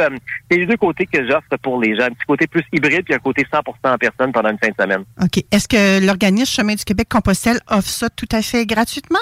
c'est 0.50 0.56
les 0.56 0.66
deux 0.66 0.76
côtés 0.76 1.06
que 1.06 1.26
j'offre 1.26 1.56
pour 1.62 1.80
les 1.80 1.94
gens. 1.96 2.04
Un 2.04 2.10
petit 2.10 2.26
côté 2.26 2.46
plus 2.46 2.64
hybride 2.72 3.04
puis 3.04 3.14
un 3.14 3.18
côté 3.18 3.46
100% 3.52 3.62
en 3.84 3.98
personne 3.98 4.32
pendant 4.32 4.50
une 4.50 4.58
fin 4.58 4.68
de 4.68 4.74
semaine. 4.78 5.04
OK. 5.22 5.44
Est-ce 5.50 5.68
que 5.68 6.04
l'organisme 6.04 6.54
Chemin 6.54 6.74
du 6.74 6.84
Québec 6.84 7.08
Compostelle 7.10 7.60
offre 7.68 7.88
ça 7.88 8.08
tout 8.08 8.28
à 8.32 8.40
fait 8.40 8.64
gratuitement? 8.64 9.18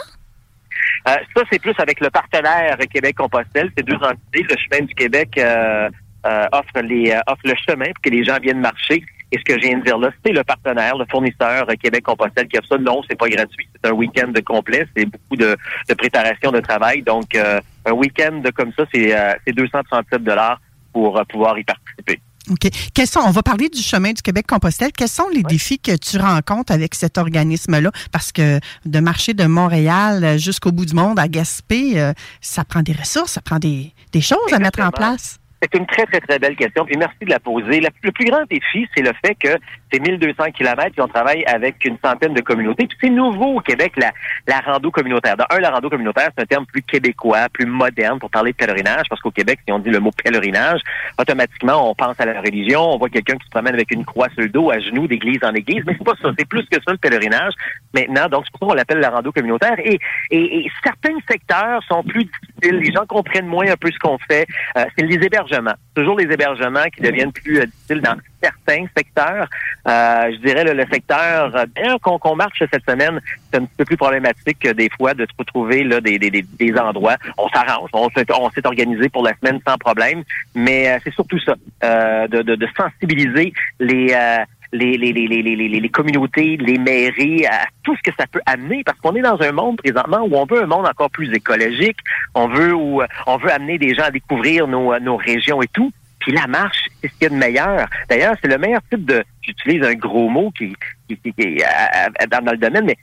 Euh, 1.08 1.16
ça, 1.36 1.42
c'est 1.50 1.60
plus 1.60 1.74
avec 1.78 2.00
le 2.00 2.10
partenaire 2.10 2.76
Québec-Compostelle. 2.92 3.70
C'est 3.76 3.84
deux 3.84 3.96
entités. 3.96 4.42
Le 4.48 4.56
chemin 4.56 4.86
du 4.86 4.94
Québec 4.94 5.30
euh, 5.38 5.88
euh, 6.26 6.46
offre 6.52 6.80
les 6.82 7.12
offre 7.26 7.42
le 7.44 7.54
chemin 7.68 7.86
pour 7.86 8.02
que 8.02 8.10
les 8.10 8.24
gens 8.24 8.38
viennent 8.40 8.60
marcher. 8.60 9.04
Et 9.32 9.38
ce 9.38 9.44
que 9.44 9.60
je 9.60 9.66
viens 9.66 9.78
de 9.78 9.84
dire 9.84 9.98
là, 9.98 10.10
c'est 10.24 10.32
le 10.32 10.44
partenaire, 10.44 10.96
le 10.96 11.04
fournisseur 11.10 11.66
Québec-Compostelle 11.82 12.46
qui 12.46 12.58
offre 12.58 12.68
ça. 12.68 12.78
Non, 12.78 13.02
c'est 13.08 13.18
pas 13.18 13.28
gratuit. 13.28 13.68
C'est 13.74 13.90
un 13.90 13.94
week-end 13.94 14.32
complet. 14.44 14.86
C'est 14.96 15.04
beaucoup 15.04 15.36
de, 15.36 15.56
de, 15.88 15.94
préparation 15.94 16.52
de 16.52 16.60
travail. 16.60 17.02
Donc, 17.02 17.34
un 17.34 17.92
week-end 17.92 18.40
comme 18.54 18.72
ça, 18.78 18.84
c'est 18.94 19.52
237 19.52 20.22
dollars 20.22 20.60
pour 20.92 21.20
pouvoir 21.26 21.58
y 21.58 21.64
participer. 21.64 22.20
OK. 22.50 22.68
Quels 22.94 23.06
sont, 23.06 23.20
on 23.20 23.30
va 23.30 23.42
parler 23.42 23.68
du 23.68 23.82
chemin 23.82 24.12
du 24.12 24.22
Québec-Compostelle. 24.22 24.92
Quels 24.92 25.08
sont 25.08 25.28
les 25.32 25.42
défis 25.42 25.78
que 25.78 25.96
tu 25.96 26.18
rencontres 26.18 26.72
avec 26.72 26.94
cet 26.94 27.18
organisme-là? 27.18 27.90
Parce 28.12 28.32
que 28.32 28.60
de 28.84 29.00
marcher 29.00 29.34
de 29.34 29.44
Montréal 29.44 30.38
jusqu'au 30.38 30.72
bout 30.72 30.86
du 30.86 30.94
monde 30.94 31.18
à 31.18 31.28
Gaspé, 31.28 32.00
euh, 32.00 32.12
ça 32.40 32.64
prend 32.64 32.82
des 32.82 32.92
ressources, 32.92 33.32
ça 33.32 33.40
prend 33.40 33.58
des, 33.58 33.92
des 34.12 34.20
choses 34.20 34.52
à 34.52 34.58
mettre 34.58 34.80
en 34.80 34.90
place. 34.90 35.38
C'est 35.62 35.74
une 35.74 35.86
très, 35.86 36.04
très, 36.04 36.20
très 36.20 36.38
belle 36.38 36.54
question. 36.54 36.84
Puis 36.84 36.96
merci 36.96 37.16
de 37.22 37.30
la 37.30 37.40
poser. 37.40 37.80
le 37.80 38.10
plus 38.12 38.24
grand 38.26 38.44
défi, 38.48 38.86
c'est 38.94 39.02
le 39.02 39.12
fait 39.24 39.34
que 39.34 39.58
c'est 39.90 40.00
1200 40.00 40.50
kilomètres 40.52 40.98
et 40.98 41.00
on 41.00 41.08
travaille 41.08 41.44
avec 41.46 41.84
une 41.84 41.96
centaine 42.04 42.34
de 42.34 42.40
communautés. 42.40 42.86
Puis 42.86 42.98
c'est 43.00 43.10
nouveau 43.10 43.56
au 43.56 43.60
Québec, 43.60 43.92
la, 43.96 44.12
la 44.46 44.60
rando 44.60 44.90
communautaire. 44.90 45.36
D'un, 45.36 45.46
la 45.58 45.70
rando 45.70 45.88
communautaire, 45.88 46.28
c'est 46.36 46.42
un 46.42 46.46
terme 46.46 46.66
plus 46.66 46.82
québécois, 46.82 47.48
plus 47.52 47.66
moderne 47.66 48.18
pour 48.18 48.30
parler 48.30 48.52
de 48.52 48.56
pèlerinage, 48.56 49.06
parce 49.08 49.20
qu'au 49.22 49.30
Québec, 49.30 49.60
si 49.64 49.72
on 49.72 49.78
dit 49.78 49.90
le 49.90 50.00
mot 50.00 50.10
pèlerinage, 50.22 50.80
automatiquement, 51.18 51.90
on 51.90 51.94
pense 51.94 52.18
à 52.20 52.26
la 52.26 52.40
religion, 52.40 52.82
on 52.82 52.98
voit 52.98 53.08
quelqu'un 53.08 53.36
qui 53.36 53.46
se 53.46 53.50
promène 53.50 53.74
avec 53.74 53.90
une 53.92 54.04
croix 54.04 54.28
sur 54.34 54.42
le 54.42 54.48
dos, 54.48 54.70
à 54.70 54.78
genoux, 54.78 55.06
d'église 55.06 55.42
en 55.42 55.54
église, 55.54 55.82
mais 55.86 55.94
c'est 55.96 56.04
pas 56.04 56.16
ça. 56.20 56.30
C'est 56.38 56.48
plus 56.48 56.64
que 56.66 56.76
ça, 56.84 56.92
le 56.92 56.98
pèlerinage. 56.98 57.54
Maintenant, 57.94 58.28
donc, 58.28 58.44
c'est 58.44 58.52
pour 58.52 58.60
ça 58.60 58.66
qu'on 58.72 58.74
l'appelle 58.74 58.98
la 58.98 59.10
rando 59.10 59.32
communautaire. 59.32 59.76
Et, 59.78 59.98
et, 60.30 60.70
certains 60.84 61.16
secteurs 61.30 61.82
sont 61.88 62.02
plus 62.02 62.24
difficiles. 62.24 62.80
Les 62.80 62.92
gens 62.92 63.06
comprennent 63.06 63.46
moins 63.46 63.66
un 63.70 63.76
peu 63.76 63.90
ce 63.90 63.98
qu'on 63.98 64.18
fait. 64.18 64.46
Euh, 64.76 64.84
c'est 64.96 65.04
les 65.04 65.24
hébergements. 65.24 65.45
Toujours 65.94 66.18
les 66.18 66.24
hébergements 66.24 66.86
qui 66.94 67.02
deviennent 67.02 67.32
plus 67.32 67.58
euh, 67.60 67.66
difficiles 67.66 68.00
dans 68.00 68.16
certains 68.42 68.86
secteurs. 68.96 69.48
Euh, 69.88 70.30
je 70.32 70.36
dirais 70.46 70.64
le 70.64 70.84
secteur, 70.92 71.52
bien 71.74 71.96
qu'on 71.98 72.36
marche 72.36 72.62
cette 72.72 72.88
semaine, 72.88 73.20
c'est 73.50 73.58
un 73.58 73.64
petit 73.64 73.76
peu 73.76 73.84
plus 73.84 73.96
problématique 73.96 74.58
que 74.58 74.72
des 74.72 74.88
fois 74.96 75.14
de 75.14 75.24
se 75.24 75.32
retrouver 75.38 75.84
là, 75.84 76.00
des, 76.00 76.18
des, 76.18 76.30
des 76.30 76.74
endroits. 76.78 77.16
On 77.38 77.48
s'arrange, 77.48 77.90
on 77.92 78.10
s'est 78.10 78.66
organisé 78.66 79.08
pour 79.08 79.22
la 79.22 79.34
semaine 79.36 79.60
sans 79.66 79.78
problème, 79.78 80.22
mais 80.54 80.88
euh, 80.88 80.98
c'est 81.04 81.14
surtout 81.14 81.38
ça, 81.40 81.54
euh, 81.84 82.28
de, 82.28 82.42
de, 82.42 82.54
de, 82.56 82.68
sensibiliser 82.76 83.52
les, 83.78 84.12
euh, 84.12 84.44
les, 84.72 84.96
les, 84.96 85.12
les, 85.12 85.26
les, 85.26 85.42
les, 85.42 85.68
les 85.68 85.88
communautés, 85.88 86.56
les 86.56 86.78
mairies, 86.78 87.46
à 87.46 87.66
tout 87.82 87.96
ce 87.96 88.02
que 88.02 88.16
ça 88.18 88.26
peut 88.26 88.40
amener, 88.46 88.82
parce 88.84 88.98
qu'on 89.00 89.14
est 89.14 89.22
dans 89.22 89.40
un 89.40 89.52
monde 89.52 89.76
présentement 89.76 90.20
où 90.22 90.34
on 90.36 90.46
veut 90.46 90.62
un 90.62 90.66
monde 90.66 90.86
encore 90.86 91.10
plus 91.10 91.32
écologique, 91.32 91.98
on 92.34 92.48
veut 92.48 92.74
où 92.74 93.02
on 93.26 93.36
veut 93.38 93.52
amener 93.52 93.78
des 93.78 93.94
gens 93.94 94.04
à 94.04 94.10
découvrir 94.10 94.66
nos, 94.66 94.98
nos 94.98 95.16
régions 95.16 95.62
et 95.62 95.68
tout. 95.68 95.92
Puis 96.18 96.32
la 96.32 96.46
marche, 96.46 96.86
c'est 97.00 97.08
ce 97.08 97.12
qu'il 97.14 97.22
y 97.24 97.26
a 97.26 97.28
de 97.30 97.34
meilleur. 97.34 97.88
D'ailleurs, 98.08 98.34
c'est 98.42 98.48
le 98.48 98.58
meilleur 98.58 98.80
type 98.90 99.04
de. 99.04 99.22
J'utilise 99.42 99.84
un 99.84 99.94
gros 99.94 100.28
mot 100.28 100.50
qui, 100.50 100.74
qui, 101.08 101.16
qui, 101.18 101.34
est 101.38 102.26
dans, 102.28 102.50
le 102.50 102.58
domaine, 102.58 102.84
mais 102.84 102.96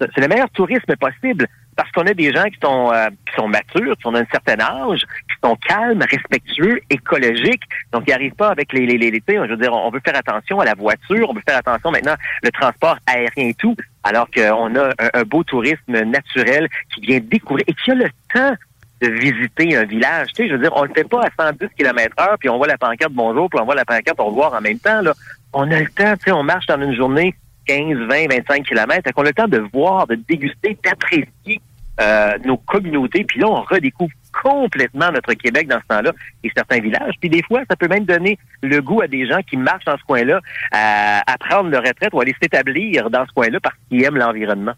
c'est 0.00 0.20
le 0.20 0.28
meilleur 0.28 0.50
tourisme 0.50 0.96
possible 0.96 1.46
parce 1.76 1.90
qu'on 1.92 2.06
a 2.06 2.14
des 2.14 2.32
gens 2.32 2.44
qui 2.44 2.58
sont 2.62 2.92
euh, 2.92 3.08
qui 3.26 3.34
sont 3.34 3.48
matures, 3.48 3.96
qui 3.96 4.06
ont 4.06 4.14
un 4.14 4.26
certain 4.30 4.60
âge, 4.60 5.00
qui 5.28 5.36
sont 5.42 5.56
calmes, 5.56 6.02
respectueux, 6.10 6.80
écologiques. 6.90 7.62
Donc, 7.92 8.04
ils 8.06 8.10
n'arrivent 8.10 8.34
pas 8.34 8.50
avec 8.50 8.72
les, 8.72 8.86
les, 8.86 8.98
les, 8.98 9.22
Je 9.26 9.48
veux 9.48 9.56
dire, 9.56 9.72
on 9.72 9.90
veut 9.90 10.00
faire 10.04 10.16
attention 10.16 10.60
à 10.60 10.64
la 10.64 10.74
voiture, 10.74 11.30
on 11.30 11.34
veut 11.34 11.42
faire 11.46 11.58
attention 11.58 11.90
maintenant 11.90 12.14
le 12.42 12.50
transport 12.50 12.98
aérien 13.06 13.48
et 13.48 13.54
tout, 13.54 13.76
alors 14.02 14.28
qu'on 14.30 14.76
a 14.76 14.90
un, 15.14 15.22
beau 15.22 15.42
tourisme 15.44 16.02
naturel 16.02 16.68
qui 16.94 17.00
vient 17.00 17.20
découvrir 17.20 17.64
et 17.66 17.74
qui 17.74 17.90
a 17.90 17.94
le 17.94 18.10
temps 18.32 18.54
de 19.00 19.08
visiter 19.08 19.76
un 19.76 19.84
village. 19.84 20.28
Tu 20.34 20.48
je 20.48 20.52
veux 20.52 20.60
dire, 20.60 20.72
on 20.76 20.84
le 20.84 20.92
fait 20.94 21.08
pas 21.08 21.22
à 21.22 21.50
110 21.50 21.68
km 21.76 22.14
heure, 22.20 22.36
puis 22.38 22.48
on 22.48 22.56
voit 22.56 22.68
la 22.68 22.78
pancarte 22.78 23.12
bonjour, 23.12 23.50
puis 23.50 23.58
on 23.60 23.64
voit 23.64 23.74
la 23.74 23.84
pancarte 23.84 24.20
au 24.20 24.26
revoir 24.26 24.54
en 24.54 24.60
même 24.60 24.78
temps. 24.78 25.00
Là. 25.00 25.12
On 25.52 25.70
a 25.70 25.80
le 25.80 25.88
temps, 25.88 26.14
tu 26.16 26.24
sais, 26.24 26.32
on 26.32 26.42
marche 26.42 26.66
dans 26.66 26.80
une 26.80 26.94
journée 26.94 27.34
15, 27.66 27.98
20, 28.08 28.28
25 28.28 28.64
km. 28.64 29.10
On 29.16 29.22
a 29.22 29.26
le 29.26 29.32
temps 29.32 29.48
de 29.48 29.64
voir, 29.72 30.06
de 30.06 30.14
déguster, 30.14 30.76
d'apprécier 30.84 31.60
euh, 32.00 32.38
nos 32.44 32.56
communautés. 32.56 33.24
Puis 33.24 33.40
là, 33.40 33.48
on 33.48 33.62
redécouvre 33.62 34.12
complètement 34.42 35.10
notre 35.12 35.34
Québec 35.34 35.68
dans 35.68 35.78
ce 35.80 35.86
temps-là 35.88 36.12
et 36.42 36.50
certains 36.56 36.80
villages. 36.80 37.14
Puis 37.20 37.28
des 37.28 37.42
fois, 37.42 37.62
ça 37.68 37.76
peut 37.76 37.88
même 37.88 38.04
donner 38.04 38.38
le 38.62 38.80
goût 38.80 39.02
à 39.02 39.08
des 39.08 39.26
gens 39.26 39.40
qui 39.42 39.56
marchent 39.56 39.84
dans 39.84 39.98
ce 39.98 40.04
coin-là 40.04 40.40
à, 40.72 41.22
à 41.30 41.38
prendre 41.38 41.68
leur 41.68 41.82
retraite 41.82 42.10
ou 42.12 42.20
à 42.20 42.22
aller 42.22 42.34
s'établir 42.42 43.10
dans 43.10 43.26
ce 43.26 43.32
coin-là 43.32 43.60
parce 43.60 43.76
qu'ils 43.88 44.02
aiment 44.04 44.16
l'environnement. 44.16 44.74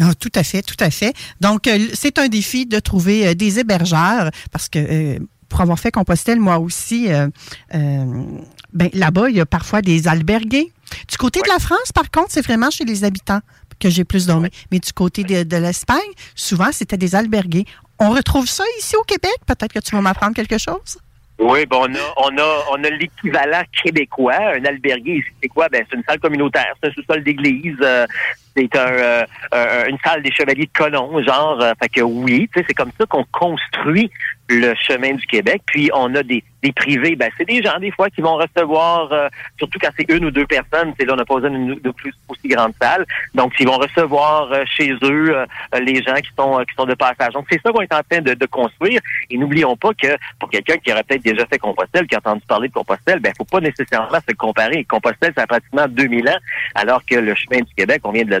Ah, 0.00 0.12
tout 0.18 0.32
à 0.34 0.42
fait, 0.42 0.62
tout 0.62 0.76
à 0.80 0.90
fait. 0.90 1.14
Donc, 1.40 1.66
euh, 1.66 1.78
c'est 1.94 2.18
un 2.18 2.28
défi 2.28 2.66
de 2.66 2.78
trouver 2.78 3.28
euh, 3.28 3.34
des 3.34 3.58
hébergeurs 3.58 4.30
parce 4.52 4.68
que 4.68 4.78
euh, 4.78 5.18
pour 5.48 5.60
avoir 5.60 5.78
fait 5.78 5.90
Compostelle, 5.90 6.40
moi 6.40 6.58
aussi, 6.58 7.08
ben, 7.72 8.90
là-bas, 8.92 9.30
il 9.30 9.36
y 9.36 9.40
a 9.40 9.46
parfois 9.46 9.82
des 9.82 10.08
albergués. 10.08 10.72
Du 11.08 11.16
côté 11.16 11.40
de 11.40 11.48
la 11.48 11.58
France, 11.58 11.92
par 11.92 12.10
contre, 12.10 12.28
c'est 12.30 12.44
vraiment 12.44 12.70
chez 12.70 12.84
les 12.84 13.04
habitants 13.04 13.40
que 13.80 13.90
j'ai 13.90 14.04
plus 14.04 14.26
dormi. 14.26 14.48
Mais 14.70 14.78
du 14.78 14.92
côté 14.92 15.24
de, 15.24 15.42
de 15.42 15.56
l'Espagne, 15.56 15.98
souvent, 16.34 16.72
c'était 16.72 16.96
des 16.96 17.14
albergués. 17.14 17.64
On 17.98 18.10
retrouve 18.10 18.46
ça 18.46 18.64
ici 18.78 18.96
au 18.96 19.02
Québec? 19.02 19.36
Peut-être 19.46 19.72
que 19.72 19.80
tu 19.80 19.94
vas 19.94 20.02
m'apprendre 20.02 20.34
quelque 20.34 20.58
chose? 20.58 20.98
Oui, 21.38 21.66
bon, 21.66 21.82
on 21.82 21.94
a, 21.94 21.98
on 22.16 22.38
a, 22.38 22.64
on 22.72 22.84
a 22.84 22.90
l'équivalent 22.90 23.62
québécois. 23.82 24.54
Un 24.56 24.64
albergué, 24.64 25.22
c'est 25.42 25.48
quoi? 25.48 25.68
Ben, 25.68 25.84
c'est 25.90 25.96
une 25.96 26.02
salle 26.08 26.18
communautaire, 26.18 26.74
c'est 26.82 26.88
un 26.88 26.92
sous-sol 26.92 27.22
d'église, 27.22 27.76
euh, 27.82 28.06
c'est 28.56 28.74
un, 28.74 29.26
euh, 29.52 29.86
une 29.88 29.98
salle 30.02 30.22
des 30.22 30.32
chevaliers 30.32 30.64
de 30.64 30.78
colons, 30.78 31.22
genre. 31.22 31.60
Euh, 31.60 31.72
fait 31.78 31.90
que 31.90 32.00
oui, 32.00 32.48
c'est 32.54 32.72
comme 32.72 32.90
ça 32.98 33.04
qu'on 33.04 33.24
construit 33.32 34.10
le 34.48 34.74
chemin 34.74 35.14
du 35.14 35.26
Québec. 35.26 35.62
Puis 35.66 35.90
on 35.94 36.14
a 36.14 36.22
des, 36.22 36.42
des 36.62 36.72
privés, 36.72 37.16
ben 37.16 37.30
c'est 37.36 37.44
des 37.44 37.62
gens 37.62 37.78
des 37.78 37.90
fois 37.90 38.10
qui 38.10 38.20
vont 38.20 38.36
recevoir, 38.36 39.12
euh, 39.12 39.28
surtout 39.58 39.78
quand 39.80 39.90
c'est 39.98 40.10
une 40.10 40.26
ou 40.26 40.30
deux 40.30 40.46
personnes, 40.46 40.92
c'est 40.98 41.04
là 41.04 41.14
on 41.14 41.16
n'a 41.16 41.24
pas 41.24 41.34
besoin 41.36 41.50
d'une 41.50 41.80
plus 41.92 42.12
aussi 42.28 42.48
grande 42.48 42.72
salle. 42.80 43.04
Donc 43.34 43.52
ils 43.58 43.66
vont 43.66 43.78
recevoir 43.78 44.50
chez 44.66 44.92
eux 45.02 45.36
les 45.80 46.02
gens 46.02 46.16
qui 46.16 46.30
sont 46.38 46.64
qui 46.68 46.74
sont 46.74 46.86
de 46.86 46.94
passage. 46.94 47.32
Donc 47.32 47.46
c'est 47.50 47.60
ça 47.62 47.72
qu'on 47.72 47.82
est 47.82 47.94
en 47.94 48.02
train 48.08 48.20
de, 48.20 48.34
de 48.34 48.46
construire. 48.46 49.00
Et 49.30 49.38
n'oublions 49.38 49.76
pas 49.76 49.92
que 49.94 50.16
pour 50.38 50.50
quelqu'un 50.50 50.76
qui 50.78 50.92
aurait 50.92 51.04
peut-être 51.04 51.22
déjà 51.22 51.46
fait 51.46 51.58
Compostelle, 51.58 52.06
qui 52.06 52.14
a 52.14 52.18
entendu 52.18 52.42
parler 52.46 52.68
de 52.68 52.72
Compostelle, 52.74 53.20
ben 53.20 53.32
faut 53.36 53.44
pas 53.44 53.60
nécessairement 53.60 54.18
se 54.28 54.34
comparer. 54.34 54.84
Compostelle, 54.84 55.32
ça 55.36 55.42
a 55.42 55.46
pratiquement 55.46 55.86
2000 55.88 56.28
ans, 56.28 56.38
alors 56.74 57.04
que 57.04 57.16
le 57.16 57.34
chemin 57.34 57.58
du 57.58 57.74
Québec, 57.74 58.00
on 58.04 58.12
vient 58.12 58.24
de 58.24 58.30
le 58.30 58.40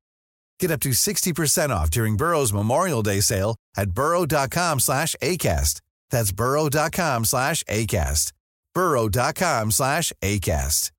Get 0.61 0.69
up 0.69 0.79
to 0.81 0.89
60% 0.89 1.71
off 1.71 1.89
during 1.89 2.15
Burrow's 2.15 2.53
Memorial 2.53 3.01
Day 3.01 3.19
sale 3.19 3.55
at 3.75 3.91
burrow.com 3.91 4.79
slash 4.79 5.15
ACAST. 5.19 5.81
That's 6.11 6.31
burrow.com 6.31 7.25
slash 7.25 7.63
ACAST. 7.63 8.31
burrow.com 8.75 9.71
slash 9.71 10.13
ACAST. 10.21 10.91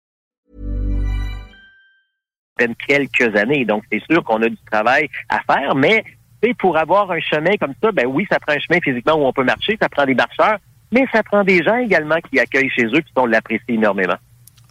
quelques 2.89 3.37
années. 3.37 3.65
Donc, 3.65 3.85
c'est 3.91 4.03
sûr 4.11 4.23
qu'on 4.25 4.43
a 4.43 4.49
du 4.49 4.59
travail 4.71 5.09
à 5.29 5.41
faire, 5.41 5.75
mais 5.75 6.05
pour 6.59 6.77
avoir 6.77 7.11
un 7.11 7.21
chemin 7.21 7.57
comme 7.57 7.75
ça, 7.83 7.93
ben 7.93 8.07
oui, 8.07 8.27
ça 8.31 8.41
prend 8.41 8.53
un 8.53 8.59
chemin 8.59 8.81
physiquement 8.81 9.15
où 9.15 9.25
on 9.25 9.33
peut 9.33 9.45
marcher, 9.45 9.77
ça 9.81 9.89
prend 9.89 10.05
des 10.05 10.15
marcheurs, 10.15 10.59
mais 10.93 11.07
ça 11.13 11.23
prend 11.23 11.45
des 11.45 11.63
gens 11.63 11.77
également 11.77 12.19
qui 12.31 12.39
accueillent 12.41 12.71
chez 12.71 12.87
eux, 12.87 13.01
qui 13.01 13.13
sont 13.17 13.27
l'apprécier 13.27 13.75
énormément. 13.75 14.17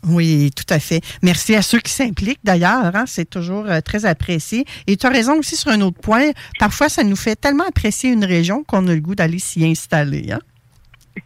Oui, 0.07 0.51
tout 0.55 0.73
à 0.73 0.79
fait. 0.79 1.01
Merci 1.21 1.55
à 1.55 1.61
ceux 1.61 1.79
qui 1.79 1.91
s'impliquent 1.91 2.43
d'ailleurs. 2.43 2.95
Hein, 2.95 3.03
c'est 3.05 3.29
toujours 3.29 3.65
euh, 3.67 3.81
très 3.81 4.05
apprécié. 4.05 4.65
Et 4.87 4.97
tu 4.97 5.05
as 5.05 5.09
raison 5.09 5.37
aussi 5.37 5.55
sur 5.55 5.71
un 5.71 5.81
autre 5.81 5.99
point. 5.99 6.31
Parfois, 6.59 6.89
ça 6.89 7.03
nous 7.03 7.15
fait 7.15 7.35
tellement 7.35 7.65
apprécier 7.67 8.11
une 8.11 8.25
région 8.25 8.63
qu'on 8.63 8.87
a 8.87 8.93
le 8.93 9.01
goût 9.01 9.15
d'aller 9.15 9.39
s'y 9.39 9.65
installer. 9.65 10.31
Hein? 10.31 10.39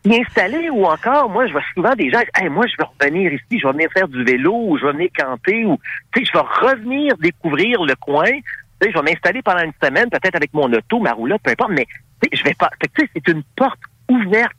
S'y 0.04 0.20
installer 0.20 0.70
ou 0.70 0.84
encore, 0.86 1.30
moi, 1.30 1.48
je 1.48 1.54
vois 1.54 1.64
souvent 1.74 1.94
des 1.96 2.12
gens, 2.12 2.20
hey, 2.36 2.50
moi, 2.50 2.66
je 2.68 2.74
veux 2.78 2.86
revenir 3.00 3.32
ici, 3.32 3.60
je 3.60 3.68
vais 3.68 3.74
venir 3.74 3.90
faire 3.94 4.08
du 4.08 4.24
vélo 4.24 4.54
ou 4.54 4.78
je 4.78 4.86
vais 4.86 4.94
venir 4.94 5.10
camper 5.18 5.64
ou, 5.66 5.80
tu 6.14 6.20
sais, 6.20 6.32
je 6.34 6.38
vais 6.38 6.46
revenir 6.70 7.16
découvrir 7.18 7.82
le 7.84 7.96
coin. 7.96 8.26
Tu 8.26 8.42
sais, 8.88 8.92
je 8.92 8.98
vais 8.98 9.12
m'installer 9.12 9.42
pendant 9.42 9.64
une 9.64 9.74
semaine, 9.82 10.10
peut-être 10.10 10.36
avec 10.36 10.54
mon 10.54 10.72
auto, 10.74 11.00
ma 11.00 11.14
roulotte, 11.14 11.42
peu 11.44 11.52
importe, 11.52 11.72
mais 11.72 11.88
je 12.34 12.44
vais 12.44 12.56
pas. 12.56 12.70
Tu 12.82 12.90
sais, 13.00 13.10
c'est 13.14 13.28
une 13.32 13.44
porte 13.56 13.80
ouverte 14.10 14.52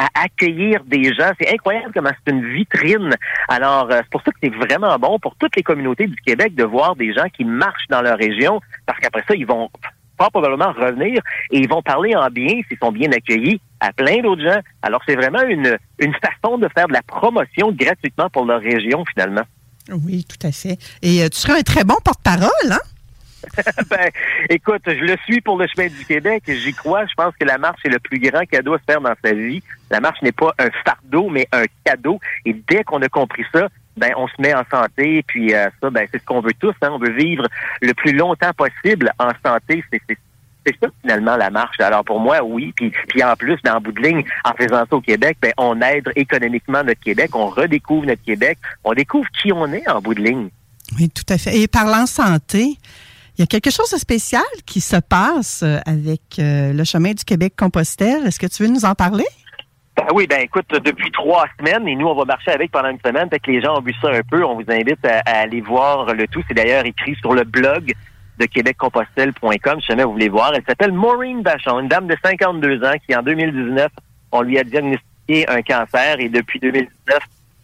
à 0.00 0.22
accueillir 0.24 0.82
des 0.84 1.12
gens. 1.12 1.30
C'est 1.38 1.52
incroyable 1.52 1.92
comment 1.94 2.10
c'est 2.24 2.32
une 2.32 2.46
vitrine. 2.54 3.14
Alors, 3.48 3.90
euh, 3.90 3.98
c'est 4.02 4.10
pour 4.10 4.22
ça 4.22 4.30
que 4.30 4.38
c'est 4.42 4.54
vraiment 4.54 4.96
bon 4.98 5.18
pour 5.18 5.34
toutes 5.36 5.54
les 5.56 5.62
communautés 5.62 6.06
du 6.06 6.16
Québec 6.16 6.54
de 6.54 6.64
voir 6.64 6.96
des 6.96 7.12
gens 7.12 7.28
qui 7.36 7.44
marchent 7.44 7.88
dans 7.90 8.00
leur 8.00 8.16
région, 8.16 8.60
parce 8.86 8.98
qu'après 8.98 9.24
ça, 9.28 9.34
ils 9.34 9.46
vont 9.46 9.68
probablement 10.16 10.72
revenir 10.72 11.22
et 11.50 11.58
ils 11.58 11.68
vont 11.68 11.82
parler 11.82 12.14
en 12.14 12.28
bien 12.28 12.60
s'ils 12.68 12.78
sont 12.82 12.92
bien 12.92 13.10
accueillis 13.10 13.60
à 13.80 13.92
plein 13.92 14.20
d'autres 14.20 14.42
gens. 14.42 14.60
Alors, 14.82 15.00
c'est 15.06 15.16
vraiment 15.16 15.42
une, 15.42 15.78
une 15.98 16.14
façon 16.14 16.58
de 16.58 16.68
faire 16.76 16.88
de 16.88 16.92
la 16.92 17.02
promotion 17.02 17.72
gratuitement 17.72 18.28
pour 18.30 18.44
leur 18.44 18.60
région, 18.60 19.04
finalement. 19.12 19.44
Oui, 19.90 20.24
tout 20.24 20.46
à 20.46 20.52
fait. 20.52 20.78
Et 21.02 21.22
euh, 21.22 21.28
tu 21.28 21.38
seras 21.38 21.58
un 21.58 21.62
très 21.62 21.84
bon 21.84 21.96
porte-parole, 22.04 22.70
hein? 22.70 22.78
ben, 23.90 24.10
écoute, 24.48 24.82
je 24.86 25.04
le 25.04 25.16
suis 25.24 25.40
pour 25.40 25.58
le 25.58 25.66
chemin 25.66 25.88
du 25.88 26.04
Québec. 26.04 26.44
J'y 26.46 26.72
crois. 26.72 27.06
Je 27.06 27.14
pense 27.14 27.34
que 27.38 27.44
la 27.44 27.58
marche 27.58 27.80
est 27.84 27.90
le 27.90 27.98
plus 27.98 28.18
grand 28.18 28.44
cadeau 28.44 28.74
à 28.74 28.78
se 28.78 28.84
faire 28.84 29.00
dans 29.00 29.14
sa 29.24 29.32
vie. 29.32 29.62
La 29.90 30.00
marche 30.00 30.20
n'est 30.22 30.32
pas 30.32 30.54
un 30.58 30.68
fardeau, 30.84 31.28
mais 31.28 31.48
un 31.52 31.64
cadeau. 31.84 32.20
Et 32.44 32.54
dès 32.68 32.84
qu'on 32.84 33.02
a 33.02 33.08
compris 33.08 33.44
ça, 33.52 33.68
ben 33.96 34.12
on 34.16 34.28
se 34.28 34.34
met 34.38 34.54
en 34.54 34.64
santé. 34.70 35.24
Puis 35.26 35.54
euh, 35.54 35.68
ça, 35.80 35.90
ben 35.90 36.06
c'est 36.10 36.20
ce 36.20 36.24
qu'on 36.24 36.40
veut 36.40 36.54
tous. 36.58 36.74
Hein. 36.82 36.90
On 36.92 36.98
veut 36.98 37.12
vivre 37.12 37.46
le 37.80 37.94
plus 37.94 38.12
longtemps 38.12 38.52
possible 38.52 39.12
en 39.18 39.30
santé. 39.44 39.84
C'est 39.90 40.76
ça 40.80 40.88
finalement 41.00 41.36
la 41.36 41.50
marche. 41.50 41.80
Alors 41.80 42.04
pour 42.04 42.20
moi, 42.20 42.42
oui. 42.42 42.72
Puis, 42.76 42.92
puis 43.08 43.22
en 43.22 43.34
plus, 43.34 43.58
dans 43.64 43.80
bout 43.80 43.92
de 43.92 44.02
ligne, 44.02 44.24
en 44.44 44.52
faisant 44.52 44.84
ça 44.88 44.96
au 44.96 45.00
Québec, 45.00 45.38
ben, 45.40 45.52
on 45.56 45.80
aide 45.80 46.10
économiquement 46.16 46.84
notre 46.84 47.00
Québec, 47.00 47.34
on 47.34 47.48
redécouvre 47.48 48.06
notre 48.06 48.22
Québec, 48.22 48.58
on 48.84 48.92
découvre 48.92 49.28
qui 49.40 49.52
on 49.52 49.72
est 49.72 49.88
en 49.88 50.00
bout 50.00 50.14
de 50.14 50.22
ligne. 50.22 50.50
Oui, 50.98 51.08
tout 51.08 51.24
à 51.32 51.38
fait. 51.38 51.56
Et 51.56 51.68
parlant 51.68 52.06
santé, 52.06 52.76
il 53.40 53.44
y 53.44 53.44
a 53.44 53.46
quelque 53.46 53.70
chose 53.70 53.90
de 53.90 53.96
spécial 53.96 54.42
qui 54.66 54.82
se 54.82 54.96
passe 54.96 55.62
euh, 55.62 55.78
avec 55.86 56.20
euh, 56.38 56.74
le 56.74 56.84
chemin 56.84 57.12
du 57.12 57.24
Québec-Compostelle. 57.24 58.26
Est-ce 58.26 58.38
que 58.38 58.46
tu 58.46 58.62
veux 58.62 58.68
nous 58.68 58.84
en 58.84 58.94
parler? 58.94 59.24
Ben 59.96 60.04
oui, 60.14 60.26
ben 60.26 60.42
écoute, 60.42 60.66
depuis 60.68 61.10
trois 61.10 61.46
semaines, 61.58 61.88
et 61.88 61.96
nous, 61.96 62.06
on 62.06 62.14
va 62.14 62.26
marcher 62.26 62.50
avec 62.50 62.70
pendant 62.70 62.90
une 62.90 63.00
semaine. 63.02 63.30
Fait 63.30 63.38
que 63.38 63.50
les 63.50 63.62
gens 63.62 63.78
ont 63.78 63.80
vu 63.80 63.94
ça 64.02 64.10
un 64.10 64.20
peu. 64.30 64.44
On 64.44 64.56
vous 64.56 64.70
invite 64.70 65.02
à, 65.06 65.20
aller 65.24 65.62
voir 65.62 66.12
le 66.12 66.28
tout. 66.28 66.42
C'est 66.48 66.54
d'ailleurs 66.54 66.84
écrit 66.84 67.14
sur 67.14 67.32
le 67.32 67.44
blog 67.44 67.94
de 68.38 68.44
québeccompostelle.com, 68.44 69.80
si 69.80 69.86
jamais 69.86 70.04
vous 70.04 70.12
voulez 70.12 70.28
voir. 70.28 70.52
Elle 70.54 70.64
s'appelle 70.68 70.92
Maureen 70.92 71.40
Bachon, 71.40 71.80
une 71.80 71.88
dame 71.88 72.08
de 72.08 72.16
52 72.22 72.84
ans 72.84 72.96
qui, 73.08 73.16
en 73.16 73.22
2019, 73.22 73.90
on 74.32 74.42
lui 74.42 74.58
a 74.58 74.64
diagnostiqué 74.64 75.48
un 75.48 75.62
cancer 75.62 76.16
et 76.18 76.28
depuis 76.28 76.60
2019, 76.60 77.20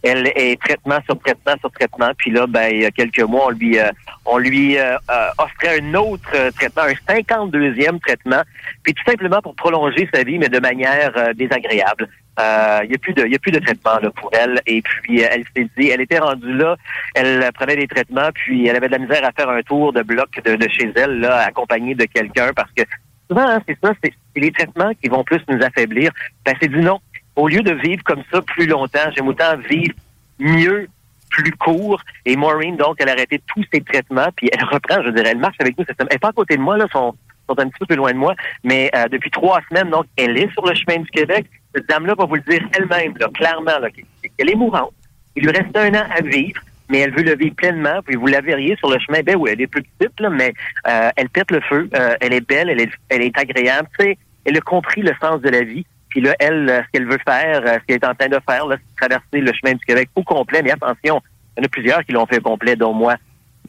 elle 0.07 0.31
est 0.35 0.59
traitement 0.61 0.99
sur 1.05 1.19
traitement 1.19 1.55
sur 1.59 1.71
traitement. 1.71 2.11
Puis 2.17 2.31
là, 2.31 2.47
ben, 2.47 2.69
il 2.71 2.81
y 2.81 2.85
a 2.85 2.91
quelques 2.91 3.21
mois, 3.21 3.47
on 3.47 3.49
lui, 3.49 3.79
euh, 3.79 3.89
on 4.25 4.37
lui 4.37 4.77
euh, 4.77 4.97
euh, 5.11 5.29
offrait 5.37 5.79
un 5.79 5.93
autre 5.93 6.29
traitement, 6.51 6.83
un 6.83 7.13
52e 7.13 7.99
traitement, 7.99 8.41
puis 8.83 8.93
tout 8.93 9.03
simplement 9.05 9.41
pour 9.41 9.55
prolonger 9.55 10.09
sa 10.13 10.23
vie, 10.23 10.37
mais 10.37 10.49
de 10.49 10.59
manière 10.59 11.33
désagréable. 11.35 12.09
Il 12.39 12.89
n'y 12.89 12.95
a 12.95 12.99
plus 13.01 13.13
de, 13.13 13.25
il 13.25 13.33
a 13.33 13.39
plus 13.39 13.51
de 13.51 13.59
traitement 13.59 13.97
là, 13.99 14.11
pour 14.11 14.29
elle. 14.33 14.61
Et 14.67 14.81
puis 14.81 15.21
elle 15.21 15.43
s'est 15.55 15.67
dit, 15.77 15.89
elle 15.89 16.01
était 16.01 16.19
rendue 16.19 16.53
là, 16.53 16.77
elle 17.15 17.49
prenait 17.53 17.75
des 17.75 17.87
traitements, 17.87 18.29
puis 18.33 18.67
elle 18.67 18.75
avait 18.75 18.87
de 18.87 18.93
la 18.93 18.99
misère 18.99 19.25
à 19.25 19.31
faire 19.31 19.49
un 19.49 19.61
tour 19.61 19.91
de 19.91 20.03
bloc 20.03 20.29
de, 20.45 20.55
de 20.55 20.69
chez 20.69 20.91
elle, 20.95 21.19
là, 21.19 21.45
accompagnée 21.47 21.95
de 21.95 22.05
quelqu'un, 22.05 22.51
parce 22.55 22.71
que 22.71 22.83
souvent, 23.29 23.47
hein, 23.47 23.61
c'est 23.67 23.77
ça, 23.83 23.93
c'est 24.03 24.13
les 24.35 24.51
traitements 24.51 24.91
qui 25.01 25.09
vont 25.09 25.23
plus 25.23 25.41
nous 25.47 25.59
affaiblir. 25.63 26.11
Ben, 26.45 26.55
c'est 26.61 26.67
du 26.67 26.79
non 26.79 26.99
au 27.37 27.47
lieu 27.47 27.61
de 27.61 27.71
vivre 27.71 28.03
comme 28.03 28.23
ça 28.31 28.41
plus 28.41 28.65
longtemps, 28.65 29.09
j'aime 29.15 29.27
autant 29.27 29.55
vivre 29.69 29.93
mieux, 30.39 30.87
plus 31.29 31.51
court. 31.51 32.01
Et 32.25 32.35
Maureen, 32.35 32.75
donc, 32.75 32.97
elle 32.99 33.09
a 33.09 33.13
arrêté 33.13 33.41
tous 33.47 33.63
ses 33.71 33.81
traitements, 33.81 34.27
puis 34.35 34.49
elle 34.51 34.63
reprend, 34.65 35.01
je 35.03 35.09
dirais, 35.11 35.29
elle 35.31 35.37
marche 35.37 35.57
avec 35.59 35.77
nous 35.77 35.85
cette 35.85 35.97
semaine. 35.97 36.09
Elle 36.11 36.15
n'est 36.15 36.19
pas 36.19 36.29
à 36.29 36.33
côté 36.33 36.57
de 36.57 36.61
moi, 36.61 36.77
là, 36.77 36.87
sont, 36.91 37.15
sont 37.47 37.59
un 37.59 37.69
petit 37.69 37.79
peu 37.79 37.85
plus 37.85 37.95
loin 37.95 38.11
de 38.11 38.17
moi, 38.17 38.35
mais 38.63 38.89
euh, 38.95 39.07
depuis 39.07 39.29
trois 39.31 39.61
semaines, 39.69 39.89
donc, 39.89 40.05
elle 40.17 40.37
est 40.37 40.51
sur 40.51 40.65
le 40.65 40.75
chemin 40.75 40.99
du 40.99 41.09
Québec. 41.09 41.45
Cette 41.75 41.87
dame-là 41.87 42.15
va 42.17 42.25
vous 42.25 42.35
le 42.35 42.41
dire 42.41 42.61
elle-même, 42.73 43.13
là, 43.17 43.29
clairement, 43.33 43.79
là, 43.79 43.87
qu'elle 43.89 44.49
est 44.49 44.55
mourante. 44.55 44.93
Il 45.35 45.43
lui 45.43 45.51
reste 45.51 45.75
un 45.77 45.93
an 45.93 46.05
à 46.09 46.21
vivre 46.21 46.61
mais 46.89 46.99
elle 46.99 47.13
veut 47.13 47.23
le 47.23 47.35
vivre 47.35 47.53
pleinement. 47.55 48.01
Puis 48.05 48.15
vous 48.15 48.27
la 48.27 48.41
verriez 48.41 48.75
sur 48.77 48.89
le 48.89 48.97
chemin. 48.99 49.19
Ben 49.21 49.35
oui, 49.35 49.51
elle 49.53 49.61
est 49.61 49.67
plus 49.67 49.83
petite, 49.83 50.17
là, 50.19 50.29
mais 50.29 50.53
euh, 50.87 51.09
elle 51.15 51.29
pète 51.29 51.51
le 51.51 51.59
feu. 51.61 51.89
Euh, 51.93 52.15
elle 52.21 52.33
est 52.33 52.47
belle, 52.47 52.69
elle 52.69 52.79
est, 52.79 52.91
elle 53.09 53.21
est 53.21 53.37
agréable. 53.37 53.89
Tu 53.99 54.05
sais, 54.05 54.17
elle 54.45 54.57
a 54.57 54.61
compris 54.61 55.01
le 55.01 55.13
sens 55.21 55.41
de 55.41 55.49
la 55.49 55.63
vie. 55.63 55.85
Puis 56.17 56.25
là, 56.25 56.33
elle, 56.39 56.67
euh, 56.67 56.81
ce 56.81 56.87
qu'elle 56.91 57.07
veut 57.07 57.19
faire, 57.23 57.61
euh, 57.63 57.77
ce 57.79 57.85
qu'elle 57.85 57.97
est 57.97 58.05
en 58.07 58.15
train 58.15 58.27
de 58.27 58.39
faire, 58.49 58.65
c'est 58.71 58.95
traverser 58.99 59.39
le 59.39 59.53
chemin 59.53 59.73
du 59.73 59.85
Québec 59.85 60.09
au 60.15 60.23
complet. 60.23 60.63
Mais 60.63 60.71
attention, 60.71 61.21
il 61.55 61.59
y 61.59 61.61
en 61.61 61.65
a 61.65 61.67
plusieurs 61.67 62.03
qui 62.05 62.11
l'ont 62.11 62.25
fait 62.25 62.41
complet, 62.41 62.75
dont 62.75 62.91
moi. 62.91 63.17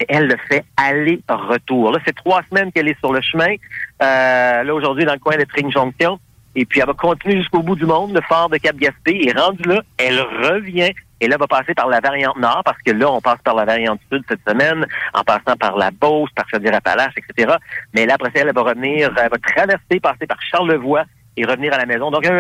Mais 0.01 0.07
elle 0.09 0.29
le 0.29 0.37
fait 0.49 0.65
aller-retour. 0.79 1.93
Là, 1.93 1.99
c'est 2.07 2.15
trois 2.15 2.41
semaines 2.49 2.73
qu'elle 2.73 2.89
est 2.89 2.99
sur 3.01 3.13
le 3.13 3.21
chemin. 3.21 3.55
Euh, 4.03 4.63
là, 4.63 4.75
aujourd'hui, 4.75 5.05
dans 5.05 5.13
le 5.13 5.19
coin 5.19 5.37
de 5.37 5.45
Tring 5.45 5.71
Jonction. 5.71 6.19
Et 6.55 6.65
puis, 6.65 6.81
elle 6.81 6.87
va 6.87 6.95
continuer 6.95 7.37
jusqu'au 7.37 7.61
bout 7.61 7.77
du 7.77 7.85
monde, 7.85 8.15
le 8.15 8.23
fort 8.23 8.49
de 8.49 8.57
Cap-Gaspé. 8.57 9.29
Et 9.29 9.33
rendu 9.33 9.65
là, 9.65 9.83
elle 9.99 10.19
revient. 10.19 10.95
Et 11.21 11.29
là, 11.29 11.35
elle 11.35 11.41
va 11.41 11.47
passer 11.49 11.75
par 11.75 11.89
la 11.89 12.01
variante 12.01 12.39
nord, 12.39 12.63
parce 12.65 12.81
que 12.81 12.93
là, 12.93 13.11
on 13.11 13.21
passe 13.21 13.43
par 13.45 13.57
la 13.57 13.67
variante 13.67 14.01
sud 14.11 14.25
cette 14.27 14.41
semaine, 14.49 14.87
en 15.13 15.23
passant 15.23 15.57
par 15.61 15.77
la 15.77 15.91
Beauce, 15.91 16.31
par 16.35 16.49
Chaudière-Appalaches, 16.49 17.13
etc. 17.19 17.57
Mais 17.93 18.07
là, 18.07 18.15
après 18.15 18.31
ça, 18.35 18.41
elle 18.41 18.55
va 18.55 18.63
revenir, 18.63 19.13
elle 19.19 19.29
va 19.29 19.37
traverser, 19.37 20.01
passer 20.01 20.27
par 20.27 20.41
Charlevoix, 20.41 21.05
et 21.39 21.45
revenir 21.45 21.73
à 21.73 21.79
la 21.79 21.87
maison. 21.87 22.11
Donc, 22.11 22.27
un, 22.27 22.39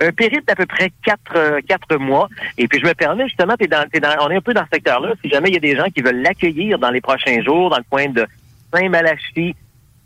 un, 0.00 0.12
périple 0.12 0.44
d'à 0.46 0.54
peu 0.54 0.66
près 0.66 0.90
quatre, 1.04 1.36
euh, 1.36 1.60
quatre 1.66 1.96
mois. 1.96 2.28
Et 2.58 2.68
puis, 2.68 2.80
je 2.80 2.86
me 2.86 2.94
permets, 2.94 3.28
justement, 3.28 3.54
dans, 3.58 3.86
dans, 4.00 4.26
on 4.26 4.30
est 4.30 4.36
un 4.36 4.40
peu 4.40 4.54
dans 4.54 4.64
ce 4.64 4.70
secteur-là. 4.74 5.14
Si 5.22 5.30
jamais 5.30 5.48
il 5.48 5.54
y 5.54 5.56
a 5.56 5.60
des 5.60 5.76
gens 5.76 5.86
qui 5.94 6.02
veulent 6.02 6.22
l'accueillir 6.22 6.78
dans 6.78 6.90
les 6.90 7.00
prochains 7.00 7.42
jours, 7.42 7.70
dans 7.70 7.78
le 7.78 7.84
coin 7.90 8.08
de 8.08 8.26
Saint-Malachie, 8.72 9.54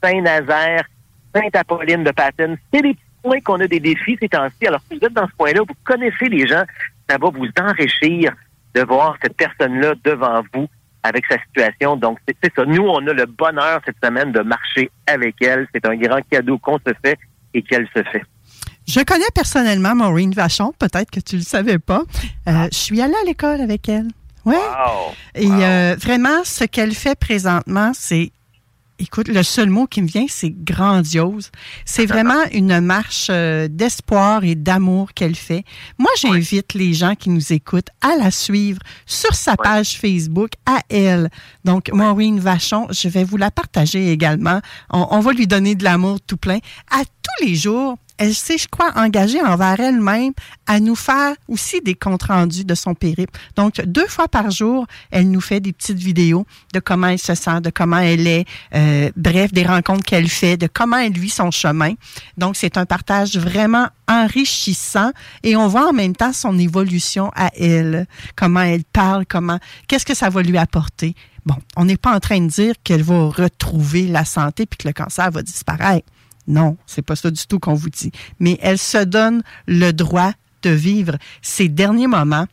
Saint-Nazaire, 0.02 0.84
Sainte-Apolline 1.34 2.04
de 2.04 2.10
Patton, 2.10 2.56
c'est 2.72 2.82
des 2.82 2.96
points 3.22 3.40
qu'on 3.40 3.60
a 3.60 3.66
des 3.66 3.80
défis 3.80 4.16
ces 4.20 4.28
temps-ci. 4.28 4.66
Alors, 4.66 4.80
si 4.90 4.98
vous 4.98 5.04
êtes 5.04 5.12
dans 5.12 5.26
ce 5.26 5.32
coin-là, 5.36 5.60
vous 5.60 5.74
connaissez 5.84 6.28
les 6.28 6.46
gens, 6.46 6.64
ça 7.08 7.18
va 7.18 7.28
vous 7.28 7.48
enrichir 7.60 8.32
de 8.74 8.82
voir 8.82 9.16
cette 9.22 9.36
personne-là 9.36 9.94
devant 10.04 10.42
vous 10.54 10.68
avec 11.02 11.24
sa 11.26 11.38
situation. 11.42 11.96
Donc, 11.96 12.18
c'est 12.26 12.54
ça. 12.54 12.64
Nous, 12.64 12.82
on 12.82 13.06
a 13.06 13.12
le 13.12 13.26
bonheur 13.26 13.80
cette 13.84 13.96
semaine 14.02 14.32
de 14.32 14.40
marcher 14.40 14.90
avec 15.06 15.36
elle. 15.40 15.66
C'est 15.74 15.86
un 15.86 15.96
grand 15.96 16.20
cadeau 16.28 16.58
qu'on 16.58 16.78
se 16.78 16.92
fait 17.04 17.18
et 17.54 17.62
qu'elle 17.62 17.88
se 17.94 18.02
fait. 18.02 18.22
Je 18.86 19.00
connais 19.00 19.30
personnellement 19.34 19.94
Maureen 19.94 20.32
Vachon, 20.32 20.72
peut-être 20.78 21.10
que 21.10 21.20
tu 21.20 21.36
ne 21.36 21.40
le 21.40 21.46
savais 21.46 21.78
pas. 21.78 22.00
Euh, 22.00 22.52
ah. 22.52 22.68
Je 22.72 22.78
suis 22.78 23.00
allée 23.00 23.14
à 23.22 23.24
l'école 23.24 23.60
avec 23.60 23.88
elle. 23.88 24.08
Ouais. 24.44 24.56
Et 25.34 25.46
euh, 25.48 25.96
vraiment, 26.00 26.44
ce 26.44 26.64
qu'elle 26.64 26.94
fait 26.94 27.14
présentement, 27.14 27.92
c'est 27.94 28.32
écoute, 29.00 29.28
le 29.28 29.42
seul 29.42 29.70
mot 29.70 29.86
qui 29.86 30.02
me 30.02 30.06
vient, 30.06 30.26
c'est 30.28 30.50
grandiose. 30.50 31.50
C'est 31.84 32.06
vraiment 32.14 32.42
une 32.52 32.80
marche 32.80 33.28
euh, 33.30 33.68
d'espoir 33.68 34.44
et 34.44 34.54
d'amour 34.54 35.12
qu'elle 35.14 35.34
fait. 35.34 35.64
Moi, 35.98 36.10
j'invite 36.18 36.74
les 36.74 36.92
gens 36.92 37.14
qui 37.14 37.30
nous 37.30 37.52
écoutent 37.52 37.90
à 38.00 38.16
la 38.16 38.30
suivre 38.30 38.80
sur 39.06 39.34
sa 39.34 39.56
page 39.56 39.98
Facebook, 39.98 40.50
à 40.66 40.80
elle. 40.88 41.30
Donc, 41.64 41.90
Maureen 41.92 42.38
Vachon, 42.38 42.86
je 42.90 43.08
vais 43.08 43.24
vous 43.24 43.36
la 43.36 43.50
partager 43.50 44.10
également. 44.12 44.60
On, 44.90 45.06
on 45.10 45.20
va 45.20 45.32
lui 45.32 45.46
donner 45.46 45.74
de 45.74 45.84
l'amour 45.84 46.18
tout 46.26 46.36
plein. 46.36 46.58
À 46.90 47.02
tous 47.38 47.44
les 47.44 47.54
jours, 47.54 47.96
elle 48.20 48.34
s'est, 48.34 48.58
je 48.58 48.68
crois, 48.68 48.92
engagée 48.96 49.40
envers 49.40 49.80
elle-même 49.80 50.32
à 50.66 50.78
nous 50.78 50.94
faire 50.94 51.34
aussi 51.48 51.80
des 51.80 51.94
comptes 51.94 52.24
rendus 52.24 52.66
de 52.66 52.74
son 52.74 52.94
périple. 52.94 53.32
Donc, 53.56 53.80
deux 53.86 54.06
fois 54.06 54.28
par 54.28 54.50
jour, 54.50 54.86
elle 55.10 55.30
nous 55.30 55.40
fait 55.40 55.60
des 55.60 55.72
petites 55.72 55.98
vidéos 55.98 56.44
de 56.74 56.80
comment 56.80 57.06
elle 57.06 57.18
se 57.18 57.34
sent, 57.34 57.62
de 57.62 57.70
comment 57.70 57.96
elle 57.96 58.26
est, 58.26 58.44
euh, 58.74 59.10
bref, 59.16 59.54
des 59.54 59.64
rencontres 59.64 60.04
qu'elle 60.04 60.28
fait, 60.28 60.58
de 60.58 60.68
comment 60.70 60.98
elle 60.98 61.18
vit 61.18 61.30
son 61.30 61.50
chemin. 61.50 61.94
Donc, 62.36 62.56
c'est 62.56 62.76
un 62.76 62.84
partage 62.84 63.38
vraiment 63.38 63.88
enrichissant 64.06 65.12
et 65.42 65.56
on 65.56 65.66
voit 65.66 65.88
en 65.88 65.94
même 65.94 66.14
temps 66.14 66.34
son 66.34 66.58
évolution 66.58 67.30
à 67.34 67.50
elle, 67.56 68.06
comment 68.36 68.60
elle 68.60 68.84
parle, 68.84 69.24
comment, 69.24 69.58
qu'est-ce 69.88 70.04
que 70.04 70.14
ça 70.14 70.28
va 70.28 70.42
lui 70.42 70.58
apporter. 70.58 71.14
Bon, 71.46 71.56
on 71.74 71.86
n'est 71.86 71.96
pas 71.96 72.14
en 72.14 72.20
train 72.20 72.40
de 72.40 72.48
dire 72.48 72.74
qu'elle 72.84 73.02
va 73.02 73.28
retrouver 73.28 74.08
la 74.08 74.26
santé 74.26 74.66
puis 74.66 74.76
que 74.76 74.88
le 74.88 74.92
cancer 74.92 75.30
va 75.30 75.40
disparaître. 75.40 76.06
Non, 76.46 76.76
c'est 76.86 77.02
pas 77.02 77.16
ça 77.16 77.30
du 77.30 77.46
tout 77.46 77.58
qu'on 77.58 77.74
vous 77.74 77.90
dit. 77.90 78.12
Mais 78.38 78.58
elle 78.62 78.78
se 78.78 79.04
donne 79.04 79.42
le 79.66 79.92
droit 79.92 80.32
de 80.62 80.70
vivre 80.70 81.16
ses 81.42 81.68
derniers 81.68 82.06
moments 82.06 82.46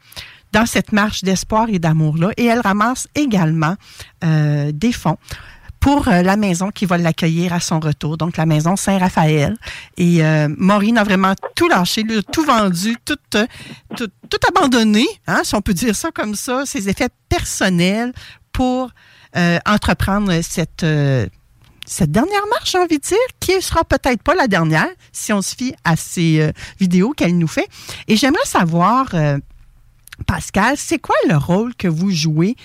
dans 0.53 0.65
cette 0.65 0.91
marche 0.91 1.23
d'espoir 1.23 1.69
et 1.69 1.79
d'amour-là. 1.79 2.31
Et 2.37 2.45
elle 2.45 2.61
ramasse 2.61 3.07
également 3.15 3.75
euh, 4.23 4.71
des 4.73 4.91
fonds 4.91 5.17
pour 5.79 6.07
euh, 6.07 6.23
la 6.23 6.37
maison 6.37 6.71
qui 6.71 6.85
va 6.85 6.97
l'accueillir 6.97 7.53
à 7.53 7.59
son 7.59 7.79
retour, 7.79 8.17
donc 8.17 8.37
la 8.37 8.45
maison 8.45 8.75
Saint-Raphaël. 8.75 9.55
Et 9.97 10.23
euh, 10.23 10.47
Maureen 10.57 10.97
a 10.97 11.03
vraiment 11.03 11.33
tout 11.55 11.67
lâché, 11.67 12.03
tout 12.31 12.43
vendu, 12.43 12.95
tout, 13.05 13.17
abandonné, 14.47 15.05
hein, 15.27 15.41
si 15.43 15.53
on 15.55 15.61
peut 15.61 15.73
dire 15.73 15.95
ça 15.95 16.09
comme 16.11 16.35
ça, 16.35 16.65
ses 16.65 16.89
effets 16.89 17.09
personnels 17.29 18.13
pour 18.51 18.89
entreprendre 19.67 20.33
cette, 20.41 20.83
cette 21.89 22.11
dernière 22.11 22.45
marche, 22.49 22.71
j'ai 22.71 22.77
envie 22.77 22.97
de 22.97 23.03
dire, 23.03 23.17
qui 23.39 23.61
sera 23.61 23.83
peut-être 23.85 24.21
pas 24.21 24.35
la 24.35 24.47
dernière, 24.47 24.87
si 25.13 25.31
on 25.31 25.41
se 25.41 25.55
fie 25.55 25.73
à 25.85 25.95
ces 25.95 26.41
euh, 26.41 26.51
vidéos 26.79 27.11
qu'elle 27.11 27.37
nous 27.37 27.47
fait. 27.47 27.67
Et 28.09 28.17
j'aimerais 28.17 28.45
savoir, 28.45 29.07
euh, 29.15 29.37
Pascal, 30.25 30.75
c'est 30.77 30.99
quoi 30.99 31.15
le 31.29 31.37
rôle 31.37 31.73
que 31.75 31.87
vous 31.87 32.11
jouez 32.11 32.55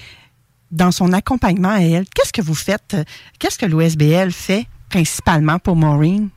dans 0.70 0.90
son 0.90 1.12
accompagnement 1.12 1.70
à 1.70 1.80
elle? 1.80 2.04
Qu'est-ce 2.14 2.32
que 2.32 2.42
vous 2.42 2.54
faites? 2.54 2.96
Qu'est-ce 3.38 3.58
que 3.58 3.66
l'OSBL 3.66 4.32
fait 4.32 4.66
principalement 4.90 5.58
pour 5.58 5.76
Maureen? 5.76 6.28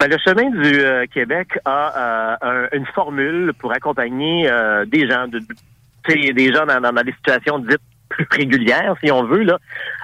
Ben, 0.00 0.08
le 0.10 0.16
chemin 0.24 0.50
du 0.50 0.80
euh, 0.80 1.06
Québec 1.12 1.48
a 1.64 2.36
un- 2.42 2.68
une 2.72 2.86
formule 2.94 3.52
pour 3.60 3.72
accompagner 3.72 4.50
des 4.88 5.08
gens, 5.08 5.28
de, 5.28 5.40
des 6.08 6.52
gens 6.52 6.66
dans 6.66 7.02
des 7.04 7.12
situations 7.12 7.58
dites 7.60 7.78
plus 8.14 8.26
régulières, 8.30 8.94
si 9.02 9.10
on 9.10 9.24
veut, 9.24 9.42
là, 9.42 9.58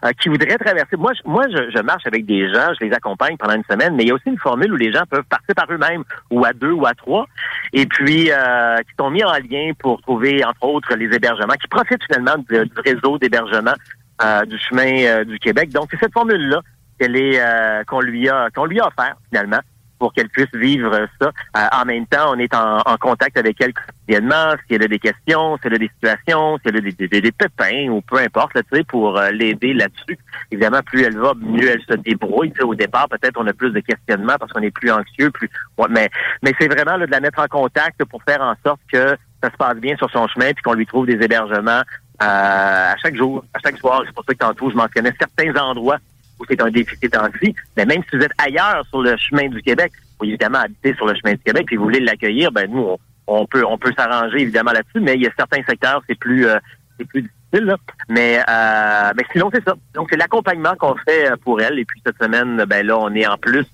euh, 0.05 0.11
qui 0.21 0.29
voudraient 0.29 0.59
traverser. 0.59 0.97
Moi, 0.97 1.13
je, 1.15 1.29
moi, 1.29 1.45
je, 1.49 1.71
je 1.75 1.83
marche 1.83 2.07
avec 2.07 2.27
des 2.27 2.53
gens, 2.53 2.73
je 2.79 2.85
les 2.85 2.93
accompagne 2.93 3.37
pendant 3.37 3.55
une 3.55 3.65
semaine, 3.71 3.95
mais 3.95 4.05
il 4.05 4.09
y 4.09 4.11
a 4.11 4.15
aussi 4.15 4.29
une 4.29 4.39
formule 4.39 4.73
où 4.73 4.77
les 4.77 4.93
gens 4.93 5.05
peuvent 5.09 5.25
partir 5.29 5.55
par 5.55 5.67
eux-mêmes, 5.71 6.05
ou 6.31 6.45
à 6.45 6.53
deux, 6.53 6.73
ou 6.73 6.87
à 6.87 6.95
trois, 6.95 7.27
et 7.73 7.87
puis 7.87 8.31
euh, 8.31 8.77
qui 8.79 8.95
sont 8.99 9.11
mis 9.11 9.25
en 9.25 9.33
lien 9.33 9.73
pour 9.79 10.01
trouver, 10.03 10.45
entre 10.45 10.65
autres, 10.65 10.95
les 10.97 11.15
hébergements, 11.15 11.55
qui 11.55 11.69
profitent 11.69 12.05
finalement 12.05 12.37
du, 12.39 12.59
du 12.67 12.81
réseau 12.85 13.19
d'hébergement 13.19 13.75
euh, 14.23 14.45
du 14.45 14.59
chemin 14.59 15.05
euh, 15.05 15.25
du 15.25 15.39
Québec. 15.39 15.71
Donc, 15.71 15.89
c'est 15.91 15.99
cette 15.99 16.13
formule-là 16.13 16.61
qu'elle 16.99 17.17
est 17.17 17.41
euh, 17.41 17.83
qu'on 17.85 18.01
lui 18.01 18.29
a 18.29 18.51
qu'on 18.51 18.67
lui 18.67 18.79
a 18.81 18.87
offert 18.87 19.15
finalement 19.31 19.61
pour 20.01 20.13
qu'elle 20.13 20.29
puisse 20.31 20.53
vivre 20.55 21.07
ça. 21.21 21.31
Euh, 21.57 21.67
en 21.81 21.85
même 21.85 22.07
temps, 22.07 22.33
on 22.35 22.39
est 22.39 22.53
en, 22.55 22.79
en 22.79 22.97
contact 22.97 23.39
avec 23.39 23.61
elle 23.61 23.73
quotidiennement, 23.73 24.55
si 24.67 24.75
elle 24.75 24.83
a 24.83 24.89
des 24.89 24.99
questions, 24.99 25.57
si 25.59 25.67
elle 25.67 25.75
a 25.75 25.79
des 25.79 25.91
situations, 25.95 26.59
si 26.59 26.63
elle 26.65 26.79
a 26.79 26.81
des, 26.81 26.93
des, 26.93 27.21
des 27.21 27.33
pépins 27.33 27.89
ou 27.91 28.01
peu 28.01 28.17
importe, 28.17 28.55
là, 28.55 28.63
pour 28.89 29.19
euh, 29.19 29.31
l'aider 29.31 29.75
là-dessus. 29.75 30.19
Évidemment, 30.51 30.81
plus 30.83 31.03
elle 31.03 31.19
va, 31.19 31.35
mieux 31.37 31.71
elle 31.71 31.83
se 31.83 31.95
débrouille. 31.95 32.53
Au 32.63 32.75
départ, 32.75 33.09
peut-être 33.09 33.39
on 33.39 33.47
a 33.47 33.53
plus 33.53 33.71
de 33.71 33.81
questionnements 33.81 34.37
parce 34.41 34.53
qu'on 34.53 34.63
est 34.63 34.71
plus 34.71 34.91
anxieux, 34.91 35.31
plus. 35.31 35.51
Ouais, 35.79 35.87
mais 35.91 36.09
mais 36.43 36.53
c'est 36.59 36.69
vraiment 36.69 36.97
là, 36.97 37.07
de 37.07 37.11
la 37.11 37.21
mettre 37.21 37.39
en 37.39 37.47
contact 37.47 38.03
pour 38.07 38.23
faire 38.23 38.41
en 38.41 38.55
sorte 38.65 38.81
que 38.91 39.17
ça 39.43 39.51
se 39.51 39.57
passe 39.57 39.77
bien 39.77 39.97
sur 39.97 40.11
son 40.11 40.27
chemin 40.29 40.53
puis 40.53 40.63
qu'on 40.63 40.75
lui 40.75 40.87
trouve 40.87 41.07
des 41.07 41.23
hébergements 41.23 41.83
euh, 42.23 42.93
à 42.93 42.97
chaque 43.03 43.17
jour, 43.17 43.45
à 43.55 43.59
chaque 43.61 43.79
soir. 43.79 44.03
C'est 44.07 44.15
pour 44.15 44.25
ça 44.25 44.33
que 44.33 44.39
tantôt 44.39 44.71
je 44.71 44.77
mentionnais 44.77 45.13
certains 45.19 45.55
endroits 45.61 45.99
où 46.41 46.45
c'est 46.49 46.61
un 46.61 46.71
déficit 46.71 47.15
en 47.17 47.29
vie. 47.41 47.55
Mais 47.77 47.85
même 47.85 48.03
si 48.09 48.17
vous 48.17 48.23
êtes 48.23 48.33
ailleurs 48.39 48.85
sur 48.89 49.03
le 49.03 49.17
chemin 49.17 49.49
du 49.49 49.63
Québec, 49.63 49.93
vous 50.19 50.27
évidemment 50.27 50.59
habiter 50.59 50.95
sur 50.95 51.07
le 51.07 51.15
chemin 51.15 51.33
du 51.33 51.41
Québec, 51.41 51.67
puis 51.67 51.77
vous 51.77 51.85
voulez 51.85 52.01
l'accueillir, 52.01 52.51
ben 52.51 52.71
nous, 52.71 52.97
on, 53.27 53.47
peut 53.47 53.65
on 53.65 53.79
peut 53.79 53.93
s'arranger 53.97 54.41
évidemment 54.41 54.73
là-dessus, 54.73 55.01
mais 55.01 55.15
il 55.15 55.23
y 55.23 55.27
a 55.27 55.31
certains 55.37 55.63
secteurs, 55.69 56.03
c'est 56.09 56.19
plus 56.19 56.47
euh, 56.47 56.59
c'est 56.99 57.07
plus 57.07 57.23
difficile. 57.23 57.67
Là. 57.67 57.77
Mais 58.09 58.41
euh, 58.49 59.13
mais 59.17 59.25
sinon, 59.33 59.51
c'est 59.53 59.65
ça. 59.65 59.75
Donc 59.95 60.09
c'est 60.11 60.17
l'accompagnement 60.17 60.75
qu'on 60.77 60.97
fait 60.97 61.31
euh, 61.31 61.37
pour 61.37 61.61
elle. 61.61 61.79
Et 61.79 61.85
puis 61.85 62.01
cette 62.05 62.19
semaine, 62.19 62.65
ben 62.67 62.87
là, 62.87 62.99
on 62.99 63.15
est 63.15 63.27
en 63.27 63.37
plus 63.37 63.67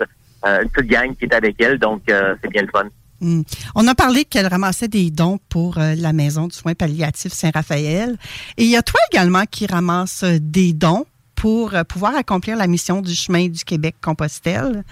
une 0.45 0.69
petite 0.69 0.91
gang 0.91 1.17
qui 1.17 1.25
est 1.25 1.35
avec 1.35 1.61
elle, 1.61 1.79
donc 1.79 2.03
c'est 2.07 2.51
bien 2.51 2.63
le 2.63 2.69
fun. 2.69 2.85
Hmm. 3.21 3.43
On 3.75 3.89
a 3.89 3.95
parlé 3.95 4.25
qu'elle 4.25 4.47
ramassait 4.47 4.87
des 4.87 5.11
dons 5.11 5.39
pour 5.49 5.79
la 5.79 6.13
maison 6.13 6.47
du 6.47 6.55
soin 6.55 6.75
palliatif 6.75 7.33
Saint-Raphaël. 7.33 8.17
Et 8.57 8.65
il 8.65 8.71
y 8.71 8.77
a 8.77 8.83
toi 8.83 9.01
également 9.11 9.45
qui 9.51 9.67
ramasse 9.67 10.23
euh, 10.23 10.39
des 10.41 10.73
dons 10.73 11.05
pour 11.37 11.75
euh, 11.75 11.85
pouvoir 11.85 12.17
accomplir 12.17 12.57
la 12.57 12.67
mission 12.67 13.01
du 13.01 13.15
chemin 13.15 13.47
du 13.49 13.65
Québec-Compostelle. 13.65 14.83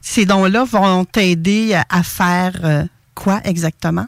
Ces 0.00 0.26
dons-là 0.26 0.64
vont 0.64 1.04
t'aider 1.04 1.74
à 1.88 2.02
faire 2.02 2.52
euh, 2.62 2.84
quoi 3.14 3.40
exactement? 3.44 4.06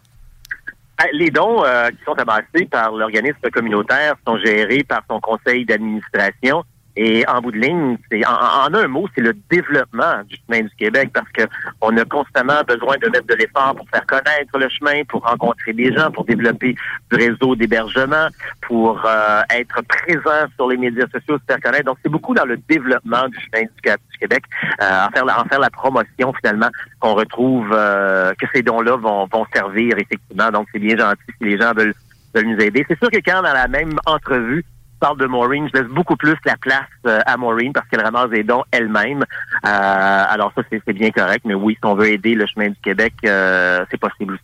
Euh, 1.01 1.05
Les 1.13 1.31
dons 1.31 1.65
euh, 1.65 1.91
qui 1.91 2.05
sont 2.05 2.15
amassés 2.15 2.67
par 2.71 2.93
l'organisme 2.93 3.51
communautaire 3.53 4.15
sont 4.27 4.39
gérés 4.39 4.85
par 4.85 5.03
son 5.11 5.21
conseil 5.21 5.65
d'administration. 5.65 6.63
Et 6.97 7.27
en 7.29 7.41
bout 7.41 7.53
de 7.53 7.59
ligne, 7.59 7.99
c'est 8.11 8.25
en, 8.27 8.33
en 8.33 8.75
un 8.75 8.89
mot, 8.89 9.07
c'est 9.15 9.21
le 9.21 9.35
développement 9.51 10.23
du 10.27 10.37
chemin 10.37 10.63
du 10.63 10.75
Québec 10.77 11.11
parce 11.13 11.29
que 11.33 11.43
on 11.83 11.95
a 11.97 12.05
constamment 12.07 12.63
besoin 12.67 12.97
de 12.97 13.09
mettre 13.09 13.27
de 13.27 13.35
l'effort 13.35 13.75
pour 13.77 13.87
faire 13.91 14.07
connaître 14.07 14.59
le 14.59 14.69
chemin, 14.71 15.05
pour 15.05 15.23
rencontrer 15.23 15.75
des 15.75 15.93
gens, 15.93 16.11
pour 16.11 16.25
développer 16.25 16.75
du 17.13 17.17
réseau 17.17 17.55
d'hébergement, 17.55 18.29
pour 18.63 19.03
euh, 19.05 19.43
être 19.51 19.83
présent 19.83 20.47
sur 20.55 20.69
les 20.69 20.79
médias 20.79 21.07
sociaux, 21.13 21.39
se 21.39 21.45
faire 21.47 21.61
connaître. 21.61 21.85
Donc, 21.85 21.99
c'est 22.03 22.09
beaucoup 22.09 22.35
dans 22.35 22.47
le 22.47 22.57
développement 22.57 23.29
du 23.29 23.39
chemin 23.41 23.65
du, 23.65 23.91
du 23.91 24.19
Québec, 24.19 24.45
euh, 24.81 25.07
en, 25.07 25.11
faire 25.11 25.25
la, 25.27 25.41
en 25.41 25.45
faire 25.45 25.61
la 25.61 25.71
promotion 25.71 26.33
finalement 26.41 26.71
qu'on 27.01 27.15
retrouve 27.15 27.71
euh, 27.73 28.33
que 28.41 28.47
ces 28.55 28.63
dons-là 28.63 28.97
vont, 28.97 29.27
vont 29.27 29.47
servir 29.55 29.99
effectivement. 29.99 30.51
Donc, 30.51 30.67
c'est 30.73 30.79
bien 30.79 30.97
gentil 30.97 31.21
si 31.39 31.45
les 31.45 31.59
gens 31.59 31.73
veulent, 31.75 31.95
veulent 32.35 32.47
nous 32.47 32.61
aider. 32.61 32.87
C'est 32.89 32.99
sûr 32.99 33.11
que 33.11 33.19
quand 33.19 33.43
dans 33.43 33.53
la 33.53 33.69
même 33.69 33.99
entrevue, 34.07 34.65
parle 34.99 35.19
de 35.19 35.27
Maureen, 35.27 35.69
je 35.73 35.81
laisse 35.81 35.91
beaucoup 35.91 36.17
plus 36.17 36.35
la 36.45 36.57
place 36.57 36.83
euh, 37.07 37.21
à 37.27 37.37
Maureen 37.37 37.73
parce 37.73 37.89
qu'elle 37.89 38.03
ramasse 38.03 38.31
des 38.31 38.43
dons 38.45 38.65
elle-même. 38.73 39.23
Euh, 39.23 40.25
alors 40.29 40.53
ça, 40.57 40.63
c'est 40.71 40.93
bien 40.93 41.11
correct. 41.11 41.43
Mais 41.45 41.55
oui, 41.55 41.75
si 41.75 41.85
on 41.87 41.95
veut 41.95 42.11
aider 42.11 42.35
le 42.35 42.47
chemin 42.47 42.69
du 42.69 42.77
Québec, 42.83 43.15
euh, 43.25 43.85
c'est 43.91 43.99
possible. 44.01 44.39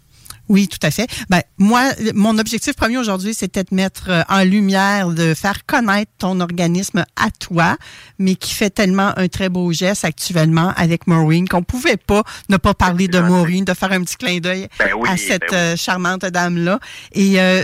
Oui, 0.48 0.66
tout 0.68 0.84
à 0.84 0.90
fait. 0.90 1.06
Ben, 1.30 1.40
moi, 1.56 1.82
mon 2.14 2.36
objectif 2.36 2.74
premier 2.74 2.98
aujourd'hui, 2.98 3.32
c'était 3.32 3.62
de 3.62 3.74
mettre 3.74 4.10
en 4.28 4.42
lumière, 4.42 5.08
de 5.08 5.34
faire 5.34 5.64
connaître 5.66 6.10
ton 6.18 6.40
organisme 6.40 7.04
à 7.16 7.30
toi, 7.30 7.76
mais 8.18 8.34
qui 8.34 8.52
fait 8.52 8.68
tellement 8.68 9.12
un 9.16 9.28
très 9.28 9.48
beau 9.48 9.72
geste 9.72 10.04
actuellement 10.04 10.72
avec 10.76 11.06
Maureen 11.06 11.48
qu'on 11.48 11.62
pouvait 11.62 11.96
pas 11.96 12.22
ne 12.48 12.56
pas 12.56 12.74
parler 12.74 13.06
de 13.08 13.20
Maureen, 13.20 13.64
de 13.64 13.72
faire 13.72 13.92
un 13.92 14.02
petit 14.02 14.16
clin 14.16 14.38
d'œil 14.40 14.68
Ben 14.80 14.90
oui, 14.96 15.08
à 15.08 15.16
cette 15.16 15.42
ben 15.42 15.48
oui. 15.52 15.56
euh, 15.56 15.76
charmante 15.76 16.24
dame-là. 16.26 16.80
Et 17.12 17.40
euh, 17.40 17.62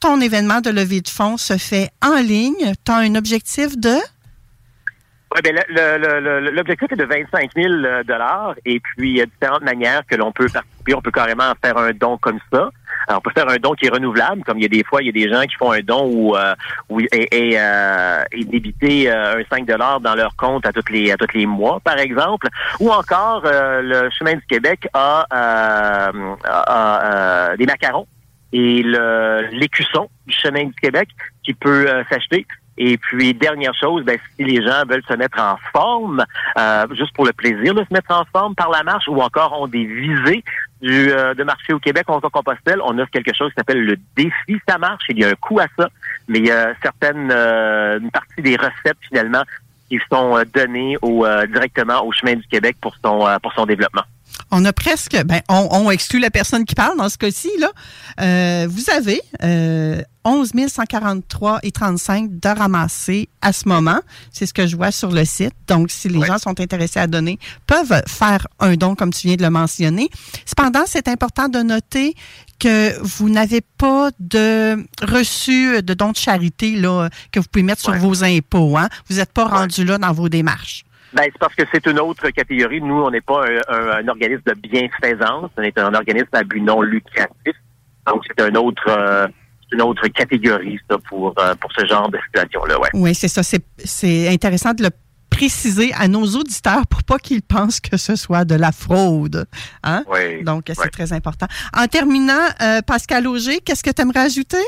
ton, 0.00 0.20
événement 0.20 0.60
de 0.60 0.70
levée 0.70 1.00
de 1.00 1.08
fonds 1.08 1.36
se 1.36 1.56
fait 1.56 1.90
en 2.02 2.16
ligne. 2.16 2.72
Tu 2.84 2.92
as 2.92 2.96
un 2.96 3.14
objectif 3.14 3.76
de... 3.78 3.94
Le- 5.42 6.20
le- 6.20 6.50
l'objectif 6.52 6.92
est 6.92 6.96
de 6.96 7.04
25 7.04 7.50
000 7.56 7.68
dollars 8.06 8.54
et 8.64 8.78
puis 8.78 9.10
il 9.10 9.16
y 9.16 9.20
a 9.22 9.26
différentes 9.26 9.62
manières 9.62 10.02
que 10.08 10.14
l'on 10.14 10.30
peut 10.30 10.46
participer. 10.48 10.94
On 10.94 11.00
peut 11.02 11.10
carrément 11.10 11.52
faire 11.64 11.76
un 11.76 11.90
don 11.90 12.16
comme 12.18 12.38
ça. 12.52 12.68
Alors, 13.08 13.18
on 13.18 13.20
peut 13.20 13.32
faire 13.36 13.48
un 13.48 13.56
don 13.56 13.72
qui 13.72 13.86
est 13.86 13.90
renouvelable, 13.90 14.44
comme 14.44 14.58
il 14.58 14.62
y 14.62 14.66
a 14.66 14.68
des 14.68 14.84
fois, 14.84 15.02
il 15.02 15.06
y 15.06 15.08
a 15.08 15.12
des 15.12 15.28
gens 15.32 15.42
qui 15.42 15.56
font 15.56 15.72
un 15.72 15.80
don 15.80 16.06
où, 16.06 16.36
euh, 16.36 16.54
où 16.88 17.00
euh, 17.00 17.04
est 18.30 18.44
débité 18.44 19.10
euh, 19.10 19.40
un 19.40 19.44
5 19.50 19.66
dollars 19.66 20.00
dans 20.00 20.14
leur 20.14 20.36
compte 20.36 20.64
à 20.66 20.72
tous 20.72 20.90
les 20.92 21.10
à 21.10 21.16
les 21.34 21.46
mois, 21.46 21.80
par 21.80 21.98
exemple. 21.98 22.46
Ou 22.78 22.90
encore, 22.92 23.42
euh, 23.44 23.82
le 23.82 24.10
chemin 24.16 24.34
du 24.34 24.46
Québec 24.48 24.86
a, 24.94 25.26
euh, 25.32 26.34
a- 26.44 27.02
euh, 27.52 27.56
des 27.56 27.66
macarons 27.66 28.06
et 28.52 28.82
l'écusson 29.52 30.08
du 30.26 30.34
chemin 30.34 30.64
du 30.64 30.74
Québec 30.74 31.08
qui 31.44 31.54
peut 31.54 31.88
euh, 31.88 32.04
s'acheter. 32.10 32.46
Et 32.76 32.98
puis, 32.98 33.34
dernière 33.34 33.74
chose, 33.74 34.04
ben, 34.04 34.18
si 34.34 34.44
les 34.44 34.64
gens 34.64 34.84
veulent 34.88 35.04
se 35.08 35.14
mettre 35.14 35.40
en 35.40 35.56
forme, 35.72 36.24
euh, 36.58 36.86
juste 36.92 37.14
pour 37.14 37.24
le 37.24 37.32
plaisir 37.32 37.72
de 37.72 37.84
se 37.84 37.92
mettre 37.92 38.12
en 38.12 38.24
forme 38.32 38.56
par 38.56 38.70
la 38.70 38.82
marche, 38.82 39.06
ou 39.06 39.20
encore 39.20 39.60
ont 39.60 39.68
des 39.68 39.84
visées 39.84 40.42
du, 40.82 41.12
euh, 41.12 41.34
de 41.34 41.44
marcher 41.44 41.72
au 41.72 41.78
Québec 41.78 42.04
en 42.08 42.20
Compostelle, 42.20 42.80
on 42.84 42.98
offre 42.98 43.12
quelque 43.12 43.32
chose 43.32 43.50
qui 43.50 43.56
s'appelle 43.56 43.84
le 43.84 43.96
défi 44.16 44.60
Ça 44.68 44.78
marche. 44.78 45.04
Il 45.08 45.18
y 45.18 45.24
a 45.24 45.28
un 45.28 45.34
coût 45.34 45.60
à 45.60 45.66
ça, 45.78 45.88
mais 46.26 46.40
il 46.40 46.46
y 46.46 46.50
a 46.50 46.74
certaines, 46.82 47.30
une 47.30 48.10
partie 48.10 48.42
des 48.42 48.56
recettes 48.56 48.98
finalement 49.08 49.44
qui 49.88 50.00
sont 50.10 50.42
données 50.52 50.96
au, 51.02 51.24
directement 51.46 52.04
au 52.04 52.10
chemin 52.10 52.34
du 52.34 52.46
Québec 52.48 52.76
pour 52.80 52.96
son, 53.04 53.24
pour 53.40 53.52
son 53.52 53.66
développement. 53.66 54.02
On 54.50 54.64
a 54.64 54.72
presque, 54.72 55.20
ben, 55.24 55.40
on, 55.48 55.68
on 55.70 55.90
exclut 55.90 56.20
la 56.20 56.30
personne 56.30 56.64
qui 56.64 56.74
parle 56.74 56.96
dans 56.96 57.08
ce 57.08 57.18
cas-ci, 57.18 57.50
là. 57.58 57.72
Euh, 58.20 58.68
vous 58.70 58.90
avez 58.90 59.20
euh, 59.42 60.00
11 60.24 60.52
143 60.68 61.60
et 61.62 61.72
35 61.72 62.40
de 62.40 62.48
ramasser 62.48 63.28
à 63.42 63.52
ce 63.52 63.68
moment. 63.68 64.00
C'est 64.32 64.46
ce 64.46 64.54
que 64.54 64.66
je 64.66 64.76
vois 64.76 64.90
sur 64.90 65.10
le 65.10 65.24
site. 65.24 65.54
Donc, 65.66 65.90
si 65.90 66.08
les 66.08 66.24
gens 66.24 66.38
sont 66.38 66.60
intéressés 66.60 67.00
à 67.00 67.06
donner, 67.06 67.38
peuvent 67.66 68.02
faire 68.06 68.46
un 68.60 68.74
don, 68.74 68.94
comme 68.94 69.12
tu 69.12 69.26
viens 69.26 69.36
de 69.36 69.42
le 69.42 69.50
mentionner. 69.50 70.08
Cependant, 70.46 70.84
c'est 70.86 71.08
important 71.08 71.48
de 71.48 71.58
noter 71.58 72.14
que 72.58 72.96
vous 73.02 73.28
n'avez 73.28 73.60
pas 73.60 74.10
de 74.20 74.86
reçu 75.02 75.82
de 75.82 75.94
don 75.94 76.12
de 76.12 76.16
charité 76.16 76.76
là, 76.76 77.08
que 77.32 77.40
vous 77.40 77.46
pouvez 77.50 77.64
mettre 77.64 77.82
sur 77.82 77.94
vos 77.94 78.24
impôts. 78.24 78.76
Hein? 78.78 78.88
Vous 79.08 79.16
n'êtes 79.16 79.32
pas 79.32 79.46
rendu 79.46 79.84
là 79.84 79.98
dans 79.98 80.12
vos 80.12 80.28
démarches. 80.28 80.84
Ben, 81.14 81.22
c'est 81.24 81.38
parce 81.38 81.54
que 81.54 81.62
c'est 81.72 81.86
une 81.86 82.00
autre 82.00 82.28
catégorie. 82.30 82.80
Nous, 82.80 82.94
on 83.02 83.10
n'est 83.10 83.20
pas 83.20 83.44
un, 83.46 83.74
un- 83.74 83.90
un 84.04 84.08
organisme 84.08 84.42
de 84.46 84.54
bienfaisance. 84.54 85.50
On 85.56 85.62
est 85.62 85.78
un 85.78 85.94
organisme 85.94 86.28
à 86.32 86.42
but 86.42 86.60
non 86.60 86.82
lucratif. 86.82 87.54
Donc, 88.06 88.22
c'est 88.26 88.42
un 88.42 88.54
autre, 88.56 88.82
euh, 88.88 89.26
une 89.72 89.82
autre 89.82 90.06
catégorie, 90.08 90.78
ça, 90.90 90.96
pour, 91.08 91.34
euh, 91.38 91.54
pour 91.54 91.70
ce 91.72 91.86
genre 91.86 92.10
de 92.10 92.18
situation-là, 92.26 92.78
ouais. 92.80 92.88
Oui, 92.94 93.14
c'est 93.14 93.28
ça. 93.28 93.42
C'est, 93.42 93.64
c'est 93.84 94.28
intéressant 94.28 94.72
de 94.74 94.82
le 94.82 94.90
préciser 95.30 95.92
à 95.94 96.06
nos 96.06 96.24
auditeurs 96.26 96.86
pour 96.86 97.02
pas 97.02 97.18
qu'ils 97.18 97.42
pensent 97.42 97.80
que 97.80 97.96
ce 97.96 98.14
soit 98.14 98.44
de 98.44 98.54
la 98.54 98.70
fraude. 98.72 99.46
Hein? 99.82 100.04
Oui. 100.08 100.44
Donc, 100.44 100.64
c'est 100.68 100.78
Oui. 100.80 100.90
très 100.92 101.12
important. 101.12 101.46
En 101.76 101.86
terminant, 101.86 102.34
euh, 102.62 102.82
Pascal 102.86 103.26
Auger, 103.26 103.58
qu'est-ce 103.60 103.82
que 103.82 103.90
tu 103.90 104.02
aimerais 104.02 104.20
ajouter? 104.20 104.62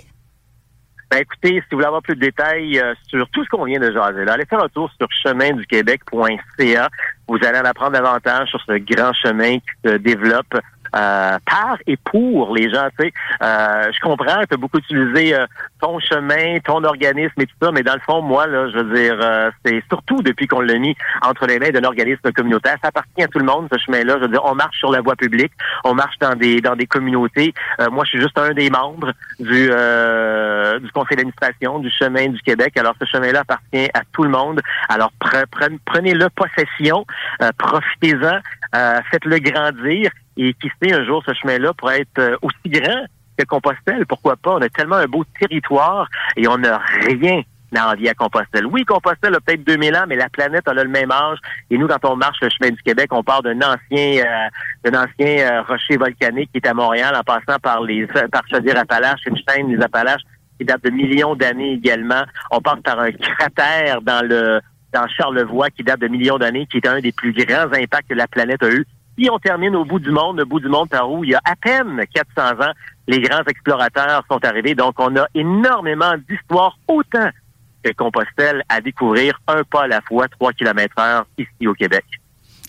Ben 1.11 1.19
écoutez, 1.19 1.51
si 1.51 1.61
vous 1.71 1.77
voulez 1.77 1.87
avoir 1.87 2.03
plus 2.03 2.17
de 2.17 2.21
détails 2.21 2.81
euh, 2.81 2.95
sur 3.09 3.29
tout 3.31 3.45
ce 3.45 3.49
qu'on 3.49 3.65
vient 3.65 3.79
de 3.79 3.93
jaser, 3.93 4.25
là, 4.25 4.33
allez 4.33 4.45
faire 4.45 4.63
un 4.63 4.69
tour 4.69 4.91
sur 4.99 5.07
cheminduquebec.ca. 5.23 6.89
Vous 7.29 7.39
allez 7.45 7.59
en 7.59 7.65
apprendre 7.65 7.93
davantage 7.93 8.49
sur 8.49 8.61
ce 8.63 8.79
grand 8.79 9.13
chemin 9.13 9.59
qui 9.59 9.71
se 9.85 9.97
développe 9.99 10.55
euh, 10.97 11.39
par 11.45 11.77
et 11.87 11.97
pour 11.99 12.55
les 12.57 12.71
gens. 12.71 12.89
Tu 12.99 13.07
sais, 13.07 13.13
Euh, 13.43 13.93
je 13.95 14.01
comprends, 14.01 14.41
tu 14.51 14.57
beaucoup 14.57 14.79
utilisé 14.79 15.35
euh, 15.35 15.47
ton 15.81 15.99
chemin, 16.01 16.59
ton 16.65 16.83
organisme 16.85 17.39
et 17.43 17.47
tout 17.47 17.55
ça, 17.63 17.71
mais 17.71 17.83
dans 17.83 17.95
le 17.95 18.01
fond, 18.01 18.23
moi, 18.23 18.47
là, 18.47 18.69
je 18.71 18.79
veux 18.79 18.95
dire, 18.97 19.19
euh, 19.21 19.51
c'est 19.65 19.83
surtout 19.89 20.23
depuis 20.23 20.47
qu'on 20.47 20.61
l'a 20.61 20.79
mis 20.79 20.97
entre 21.23 21.47
les 21.47 21.59
mains 21.59 21.71
d'un 21.71 21.85
organisme 21.85 22.33
communautaire, 22.33 22.77
ça 22.83 22.89
appartient 22.89 23.23
à 23.23 23.29
tout 23.29 23.39
le 23.39 23.45
monde, 23.45 23.69
ce 23.73 23.79
chemin-là. 23.79 24.15
Je 24.17 24.23
veux 24.23 24.29
dire, 24.29 24.45
on 24.45 24.55
marche 24.55 24.79
sur 24.79 24.91
la 24.91 25.01
voie 25.03 25.17
publique, 25.17 25.53
on 25.85 25.95
marche 25.95 26.17
dans 26.21 26.35
des 26.35 26.61
dans 26.61 26.77
des 26.77 26.87
communautés. 26.87 27.53
Euh, 27.81 27.91
moi, 27.91 28.05
je 28.05 28.11
suis 28.11 28.21
juste 28.21 28.39
un 28.39 28.53
des 28.55 28.71
membres 28.71 29.13
du 29.39 29.69
euh, 29.71 30.79
du 30.79 30.91
conseil 30.93 31.17
d'administration 31.19 31.79
du 31.79 31.91
chemin 31.91 32.29
du 32.29 32.41
Québec. 32.43 32.77
Alors, 32.79 32.95
ce 33.01 33.05
chemin-là 33.07 33.41
appartient 33.41 33.89
à 33.93 34.03
tout 34.13 34.23
le 34.25 34.31
monde. 34.31 34.61
Alors, 34.89 35.11
pre- 35.21 35.47
pre- 35.47 35.79
prenez-le 35.85 36.29
possession, 36.31 37.05
profitez-en, 37.59 38.39
faites-le 38.73 39.39
grandir. 39.39 40.11
Et 40.37 40.53
qui 40.55 40.71
sait, 40.83 40.93
un 40.93 41.05
jour, 41.05 41.23
ce 41.27 41.33
chemin-là 41.35 41.73
pourrait 41.75 42.03
être 42.03 42.19
euh, 42.19 42.37
aussi 42.43 42.69
grand 42.69 43.07
que 43.39 43.45
Compostelle. 43.45 44.07
Pourquoi 44.07 44.37
pas? 44.37 44.55
On 44.55 44.63
a 44.63 44.69
tellement 44.69 44.97
un 44.97 45.07
beau 45.07 45.25
territoire 45.39 46.09
et 46.37 46.47
on 46.49 46.59
n'a 46.59 46.79
rien 47.07 47.43
à 47.75 47.91
à 47.91 48.15
Compostelle. 48.15 48.67
Oui, 48.67 48.85
Compostelle 48.85 49.35
a 49.35 49.41
peut-être 49.41 49.65
2000 49.65 49.97
ans, 49.97 50.05
mais 50.09 50.17
la 50.17 50.29
planète 50.29 50.65
elle 50.71 50.79
a 50.79 50.85
le 50.85 50.91
même 50.91 51.11
âge. 51.11 51.39
Et 51.71 51.77
nous, 51.77 51.87
quand 51.87 52.05
on 52.05 52.17
marche 52.17 52.39
le 52.41 52.49
chemin 52.49 52.71
du 52.71 52.83
Québec, 52.83 53.09
on 53.11 53.23
part 53.23 53.43
d'un 53.43 53.59
ancien, 53.59 54.25
euh, 54.25 54.49
d'un 54.85 55.03
ancien 55.03 55.39
euh, 55.39 55.63
rocher 55.63 55.97
volcanique 55.97 56.51
qui 56.53 56.59
est 56.59 56.67
à 56.67 56.75
Montréal, 56.75 57.15
en 57.15 57.23
passant 57.23 57.59
par 57.61 57.83
les 57.83 58.07
par 58.07 58.43
Chaudière-Appalaches, 58.51 59.21
une 59.27 59.37
chaîne 59.49 59.69
des 59.69 59.83
Appalaches 59.83 60.23
qui 60.59 60.65
date 60.65 60.85
de 60.85 60.91
millions 60.91 61.35
d'années 61.35 61.75
également. 61.75 62.23
On 62.51 62.61
passe 62.61 62.81
par 62.83 63.01
un 63.01 63.13
cratère 63.13 64.01
dans 64.01 64.27
le 64.27 64.61
dans 64.97 65.07
Charlevoix 65.09 65.69
qui 65.71 65.83
date 65.83 66.01
de 66.01 66.09
millions 66.09 66.39
d'années, 66.39 66.67
qui 66.67 66.79
est 66.79 66.87
un 66.87 67.01
des 67.01 67.13
plus 67.13 67.33
grands 67.33 67.71
impacts 67.73 68.09
que 68.09 68.15
la 68.15 68.27
planète 68.27 68.63
a 68.63 68.71
eu. 68.71 68.87
Puis 69.17 69.29
on 69.31 69.39
termine 69.39 69.77
au 69.77 69.85
bout 69.85 69.99
du 69.99 70.11
monde, 70.11 70.39
le 70.39 70.45
bout 70.45 70.61
du 70.61 70.69
monde 70.69 70.89
par 70.89 71.11
où 71.11 71.23
il 71.23 71.31
y 71.31 71.35
a 71.35 71.41
à 71.45 71.55
peine 71.57 72.03
400 72.15 72.63
ans, 72.63 72.73
les 73.07 73.21
grands 73.21 73.43
explorateurs 73.47 74.25
sont 74.31 74.43
arrivés. 74.45 74.75
Donc 74.75 74.95
on 74.99 75.15
a 75.17 75.27
énormément 75.35 76.15
d'histoires, 76.29 76.79
autant 76.89 77.29
que 77.83 77.93
Compostelle 77.93 78.63
à 78.69 78.81
découvrir 78.81 79.39
un 79.49 79.63
pas 79.65 79.83
à 79.83 79.87
la 79.87 80.01
fois, 80.01 80.29
3 80.29 80.53
km 80.55 80.95
heure 80.99 81.27
ici 81.37 81.67
au 81.67 81.75
Québec. 81.75 82.05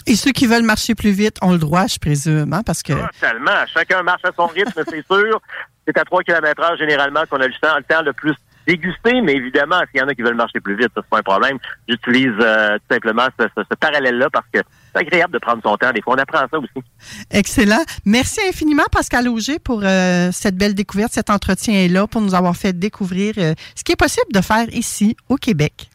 Et 0.06 0.16
ceux 0.16 0.32
qui 0.32 0.48
veulent 0.48 0.64
marcher 0.64 0.96
plus 0.96 1.12
vite 1.12 1.38
ont 1.42 1.52
le 1.52 1.58
droit, 1.58 1.88
je 1.88 1.98
présume, 1.98 2.54
hein, 2.54 2.62
parce 2.66 2.82
que... 2.82 2.94
Totalement. 2.94 3.66
Chacun 3.74 4.04
marche 4.04 4.24
à 4.24 4.32
son 4.34 4.48
rythme, 4.48 4.82
c'est 4.88 5.06
sûr. 5.06 5.42
C'est 5.86 5.98
à 5.98 6.04
3 6.04 6.24
km 6.24 6.62
heure 6.62 6.78
généralement 6.78 7.26
qu'on 7.30 7.42
a 7.42 7.48
le 7.48 7.54
temps, 7.62 7.76
le 7.78 7.84
temps 7.84 8.02
le 8.02 8.14
plus 8.14 8.36
déguster, 8.68 9.22
mais 9.22 9.34
évidemment, 9.34 9.80
s'il 9.90 10.02
y 10.02 10.04
en 10.04 10.08
a 10.08 10.14
qui 10.14 10.22
veulent 10.22 10.36
marcher 10.36 10.60
plus 10.60 10.76
vite, 10.76 10.90
ça 10.94 11.02
c'est 11.02 11.10
pas 11.10 11.20
un 11.20 11.24
problème. 11.24 11.58
J'utilise 11.88 12.34
euh, 12.42 12.78
tout 12.78 12.94
simplement 12.96 13.28
ce, 13.40 13.46
ce- 13.56 13.64
ce 13.70 13.76
parallèle-là 13.76 14.30
parce 14.32 14.46
que 14.54 14.60
c'est 14.94 15.00
agréable 15.02 15.34
de 15.34 15.40
prendre 15.40 15.62
son 15.64 15.76
temps. 15.78 15.92
Des 15.92 16.02
fois, 16.02 16.16
on 16.16 16.20
apprend 16.20 16.40
ça 16.52 16.58
aussi. 16.60 16.86
Excellent. 17.32 17.84
Merci 18.06 18.40
infiniment, 18.48 18.84
Pascal 18.92 19.28
Auger, 19.28 19.60
pour 19.60 19.82
euh, 19.84 20.30
cette 20.32 20.56
belle 20.56 20.76
découverte, 20.76 21.12
cet 21.14 21.30
entretien-là, 21.30 22.08
pour 22.08 22.22
nous 22.22 22.36
avoir 22.36 22.56
fait 22.56 22.78
découvrir 22.78 23.34
euh, 23.38 23.54
ce 23.76 23.84
qui 23.84 23.94
est 23.94 24.00
possible 24.00 24.32
de 24.34 24.42
faire 24.42 24.68
ici, 24.74 25.16
au 25.30 25.36
Québec. 25.38 25.90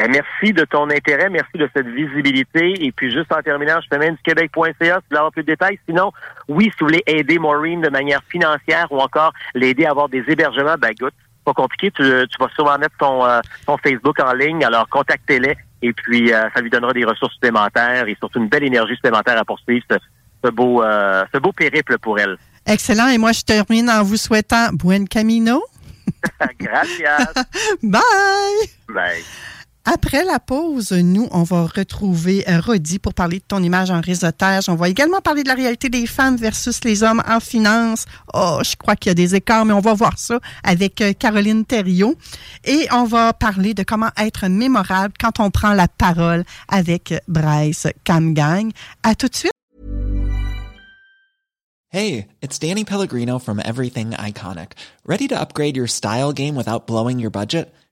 Euh, 0.00 0.06
Merci 0.08 0.54
de 0.54 0.64
ton 0.64 0.88
intérêt, 0.88 1.28
merci 1.28 1.52
de 1.58 1.68
cette 1.76 1.86
visibilité. 1.86 2.84
Et 2.86 2.92
puis 2.92 3.10
juste 3.12 3.30
en 3.32 3.42
terminant, 3.42 3.78
je 3.82 3.88
fais 3.94 4.10
du 4.10 4.16
québec.ca 4.24 4.64
si 4.70 4.72
vous 4.80 4.86
voulez 5.10 5.18
avoir 5.18 5.32
plus 5.32 5.42
de 5.42 5.48
détails. 5.48 5.78
Sinon, 5.86 6.12
oui, 6.48 6.64
si 6.72 6.76
vous 6.80 6.86
voulez 6.86 7.02
aider 7.06 7.38
Maureen 7.38 7.82
de 7.82 7.90
manière 7.90 8.22
financière 8.30 8.86
ou 8.90 9.00
encore 9.00 9.32
l'aider 9.54 9.84
à 9.84 9.90
avoir 9.90 10.08
des 10.08 10.24
hébergements, 10.28 10.76
ben 10.80 10.88
écoute, 10.92 11.12
pas 11.44 11.52
compliqué, 11.52 11.90
tu, 11.90 12.02
tu 12.02 12.36
vas 12.38 12.48
sûrement 12.54 12.78
mettre 12.78 12.96
ton, 12.98 13.24
euh, 13.24 13.40
ton 13.66 13.76
Facebook 13.78 14.18
en 14.20 14.32
ligne, 14.32 14.64
alors 14.64 14.88
contactez-les 14.88 15.56
et 15.82 15.92
puis 15.92 16.32
euh, 16.32 16.48
ça 16.54 16.60
lui 16.60 16.70
donnera 16.70 16.92
des 16.92 17.04
ressources 17.04 17.34
supplémentaires 17.34 18.06
et 18.08 18.16
surtout 18.18 18.38
une 18.38 18.48
belle 18.48 18.64
énergie 18.64 18.94
supplémentaire 18.94 19.38
à 19.38 19.44
poursuivre 19.44 19.84
ce, 19.90 19.96
ce 20.44 20.50
beau 20.50 20.82
euh, 20.82 21.24
ce 21.34 21.38
beau 21.38 21.52
périple 21.52 21.98
pour 21.98 22.18
elle. 22.18 22.36
Excellent. 22.66 23.08
Et 23.08 23.18
moi, 23.18 23.32
je 23.32 23.42
termine 23.42 23.90
en 23.90 24.02
vous 24.02 24.16
souhaitant 24.16 24.68
buen 24.72 25.08
camino. 25.08 25.64
Gracias. 26.60 27.32
Bye! 27.82 28.00
Bye. 28.88 29.24
Après 29.84 30.24
la 30.24 30.38
pause, 30.38 30.92
nous, 30.92 31.26
on 31.32 31.42
va 31.42 31.66
retrouver 31.66 32.48
euh, 32.48 32.60
Rodi 32.60 33.00
pour 33.00 33.14
parler 33.14 33.40
de 33.40 33.44
ton 33.44 33.60
image 33.60 33.90
en 33.90 34.00
réseautage. 34.00 34.68
On 34.68 34.76
va 34.76 34.88
également 34.88 35.20
parler 35.20 35.42
de 35.42 35.48
la 35.48 35.56
réalité 35.56 35.88
des 35.88 36.06
femmes 36.06 36.36
versus 36.36 36.84
les 36.84 37.02
hommes 37.02 37.20
en 37.26 37.40
finance. 37.40 38.04
Oh, 38.32 38.60
je 38.62 38.76
crois 38.76 38.94
qu'il 38.94 39.10
y 39.10 39.12
a 39.12 39.14
des 39.14 39.34
écarts, 39.34 39.64
mais 39.64 39.72
on 39.72 39.80
va 39.80 39.94
voir 39.94 40.16
ça 40.18 40.38
avec 40.62 41.00
euh, 41.00 41.12
Caroline 41.14 41.64
Thériault. 41.64 42.14
Et 42.64 42.86
on 42.92 43.04
va 43.04 43.32
parler 43.32 43.74
de 43.74 43.82
comment 43.82 44.10
être 44.16 44.46
mémorable 44.46 45.14
quand 45.20 45.40
on 45.40 45.50
prend 45.50 45.72
la 45.72 45.88
parole 45.88 46.44
avec 46.68 47.12
Bryce 47.26 47.88
Camgang. 48.06 48.70
À 49.02 49.16
tout 49.16 49.26
de 49.26 49.34
suite. 49.34 49.52
Hey, 51.90 52.28
it's 52.40 52.58
Danny 52.58 52.84
Pellegrino 52.84 53.40
from 53.40 53.58
Everything 53.58 54.12
Iconic. 54.12 54.72
Ready 55.04 55.26
to 55.28 55.38
upgrade 55.38 55.76
your 55.76 55.88
style 55.88 56.32
game 56.32 56.54
without 56.54 56.86
blowing 56.86 57.18
your 57.18 57.30
budget? 57.30 57.74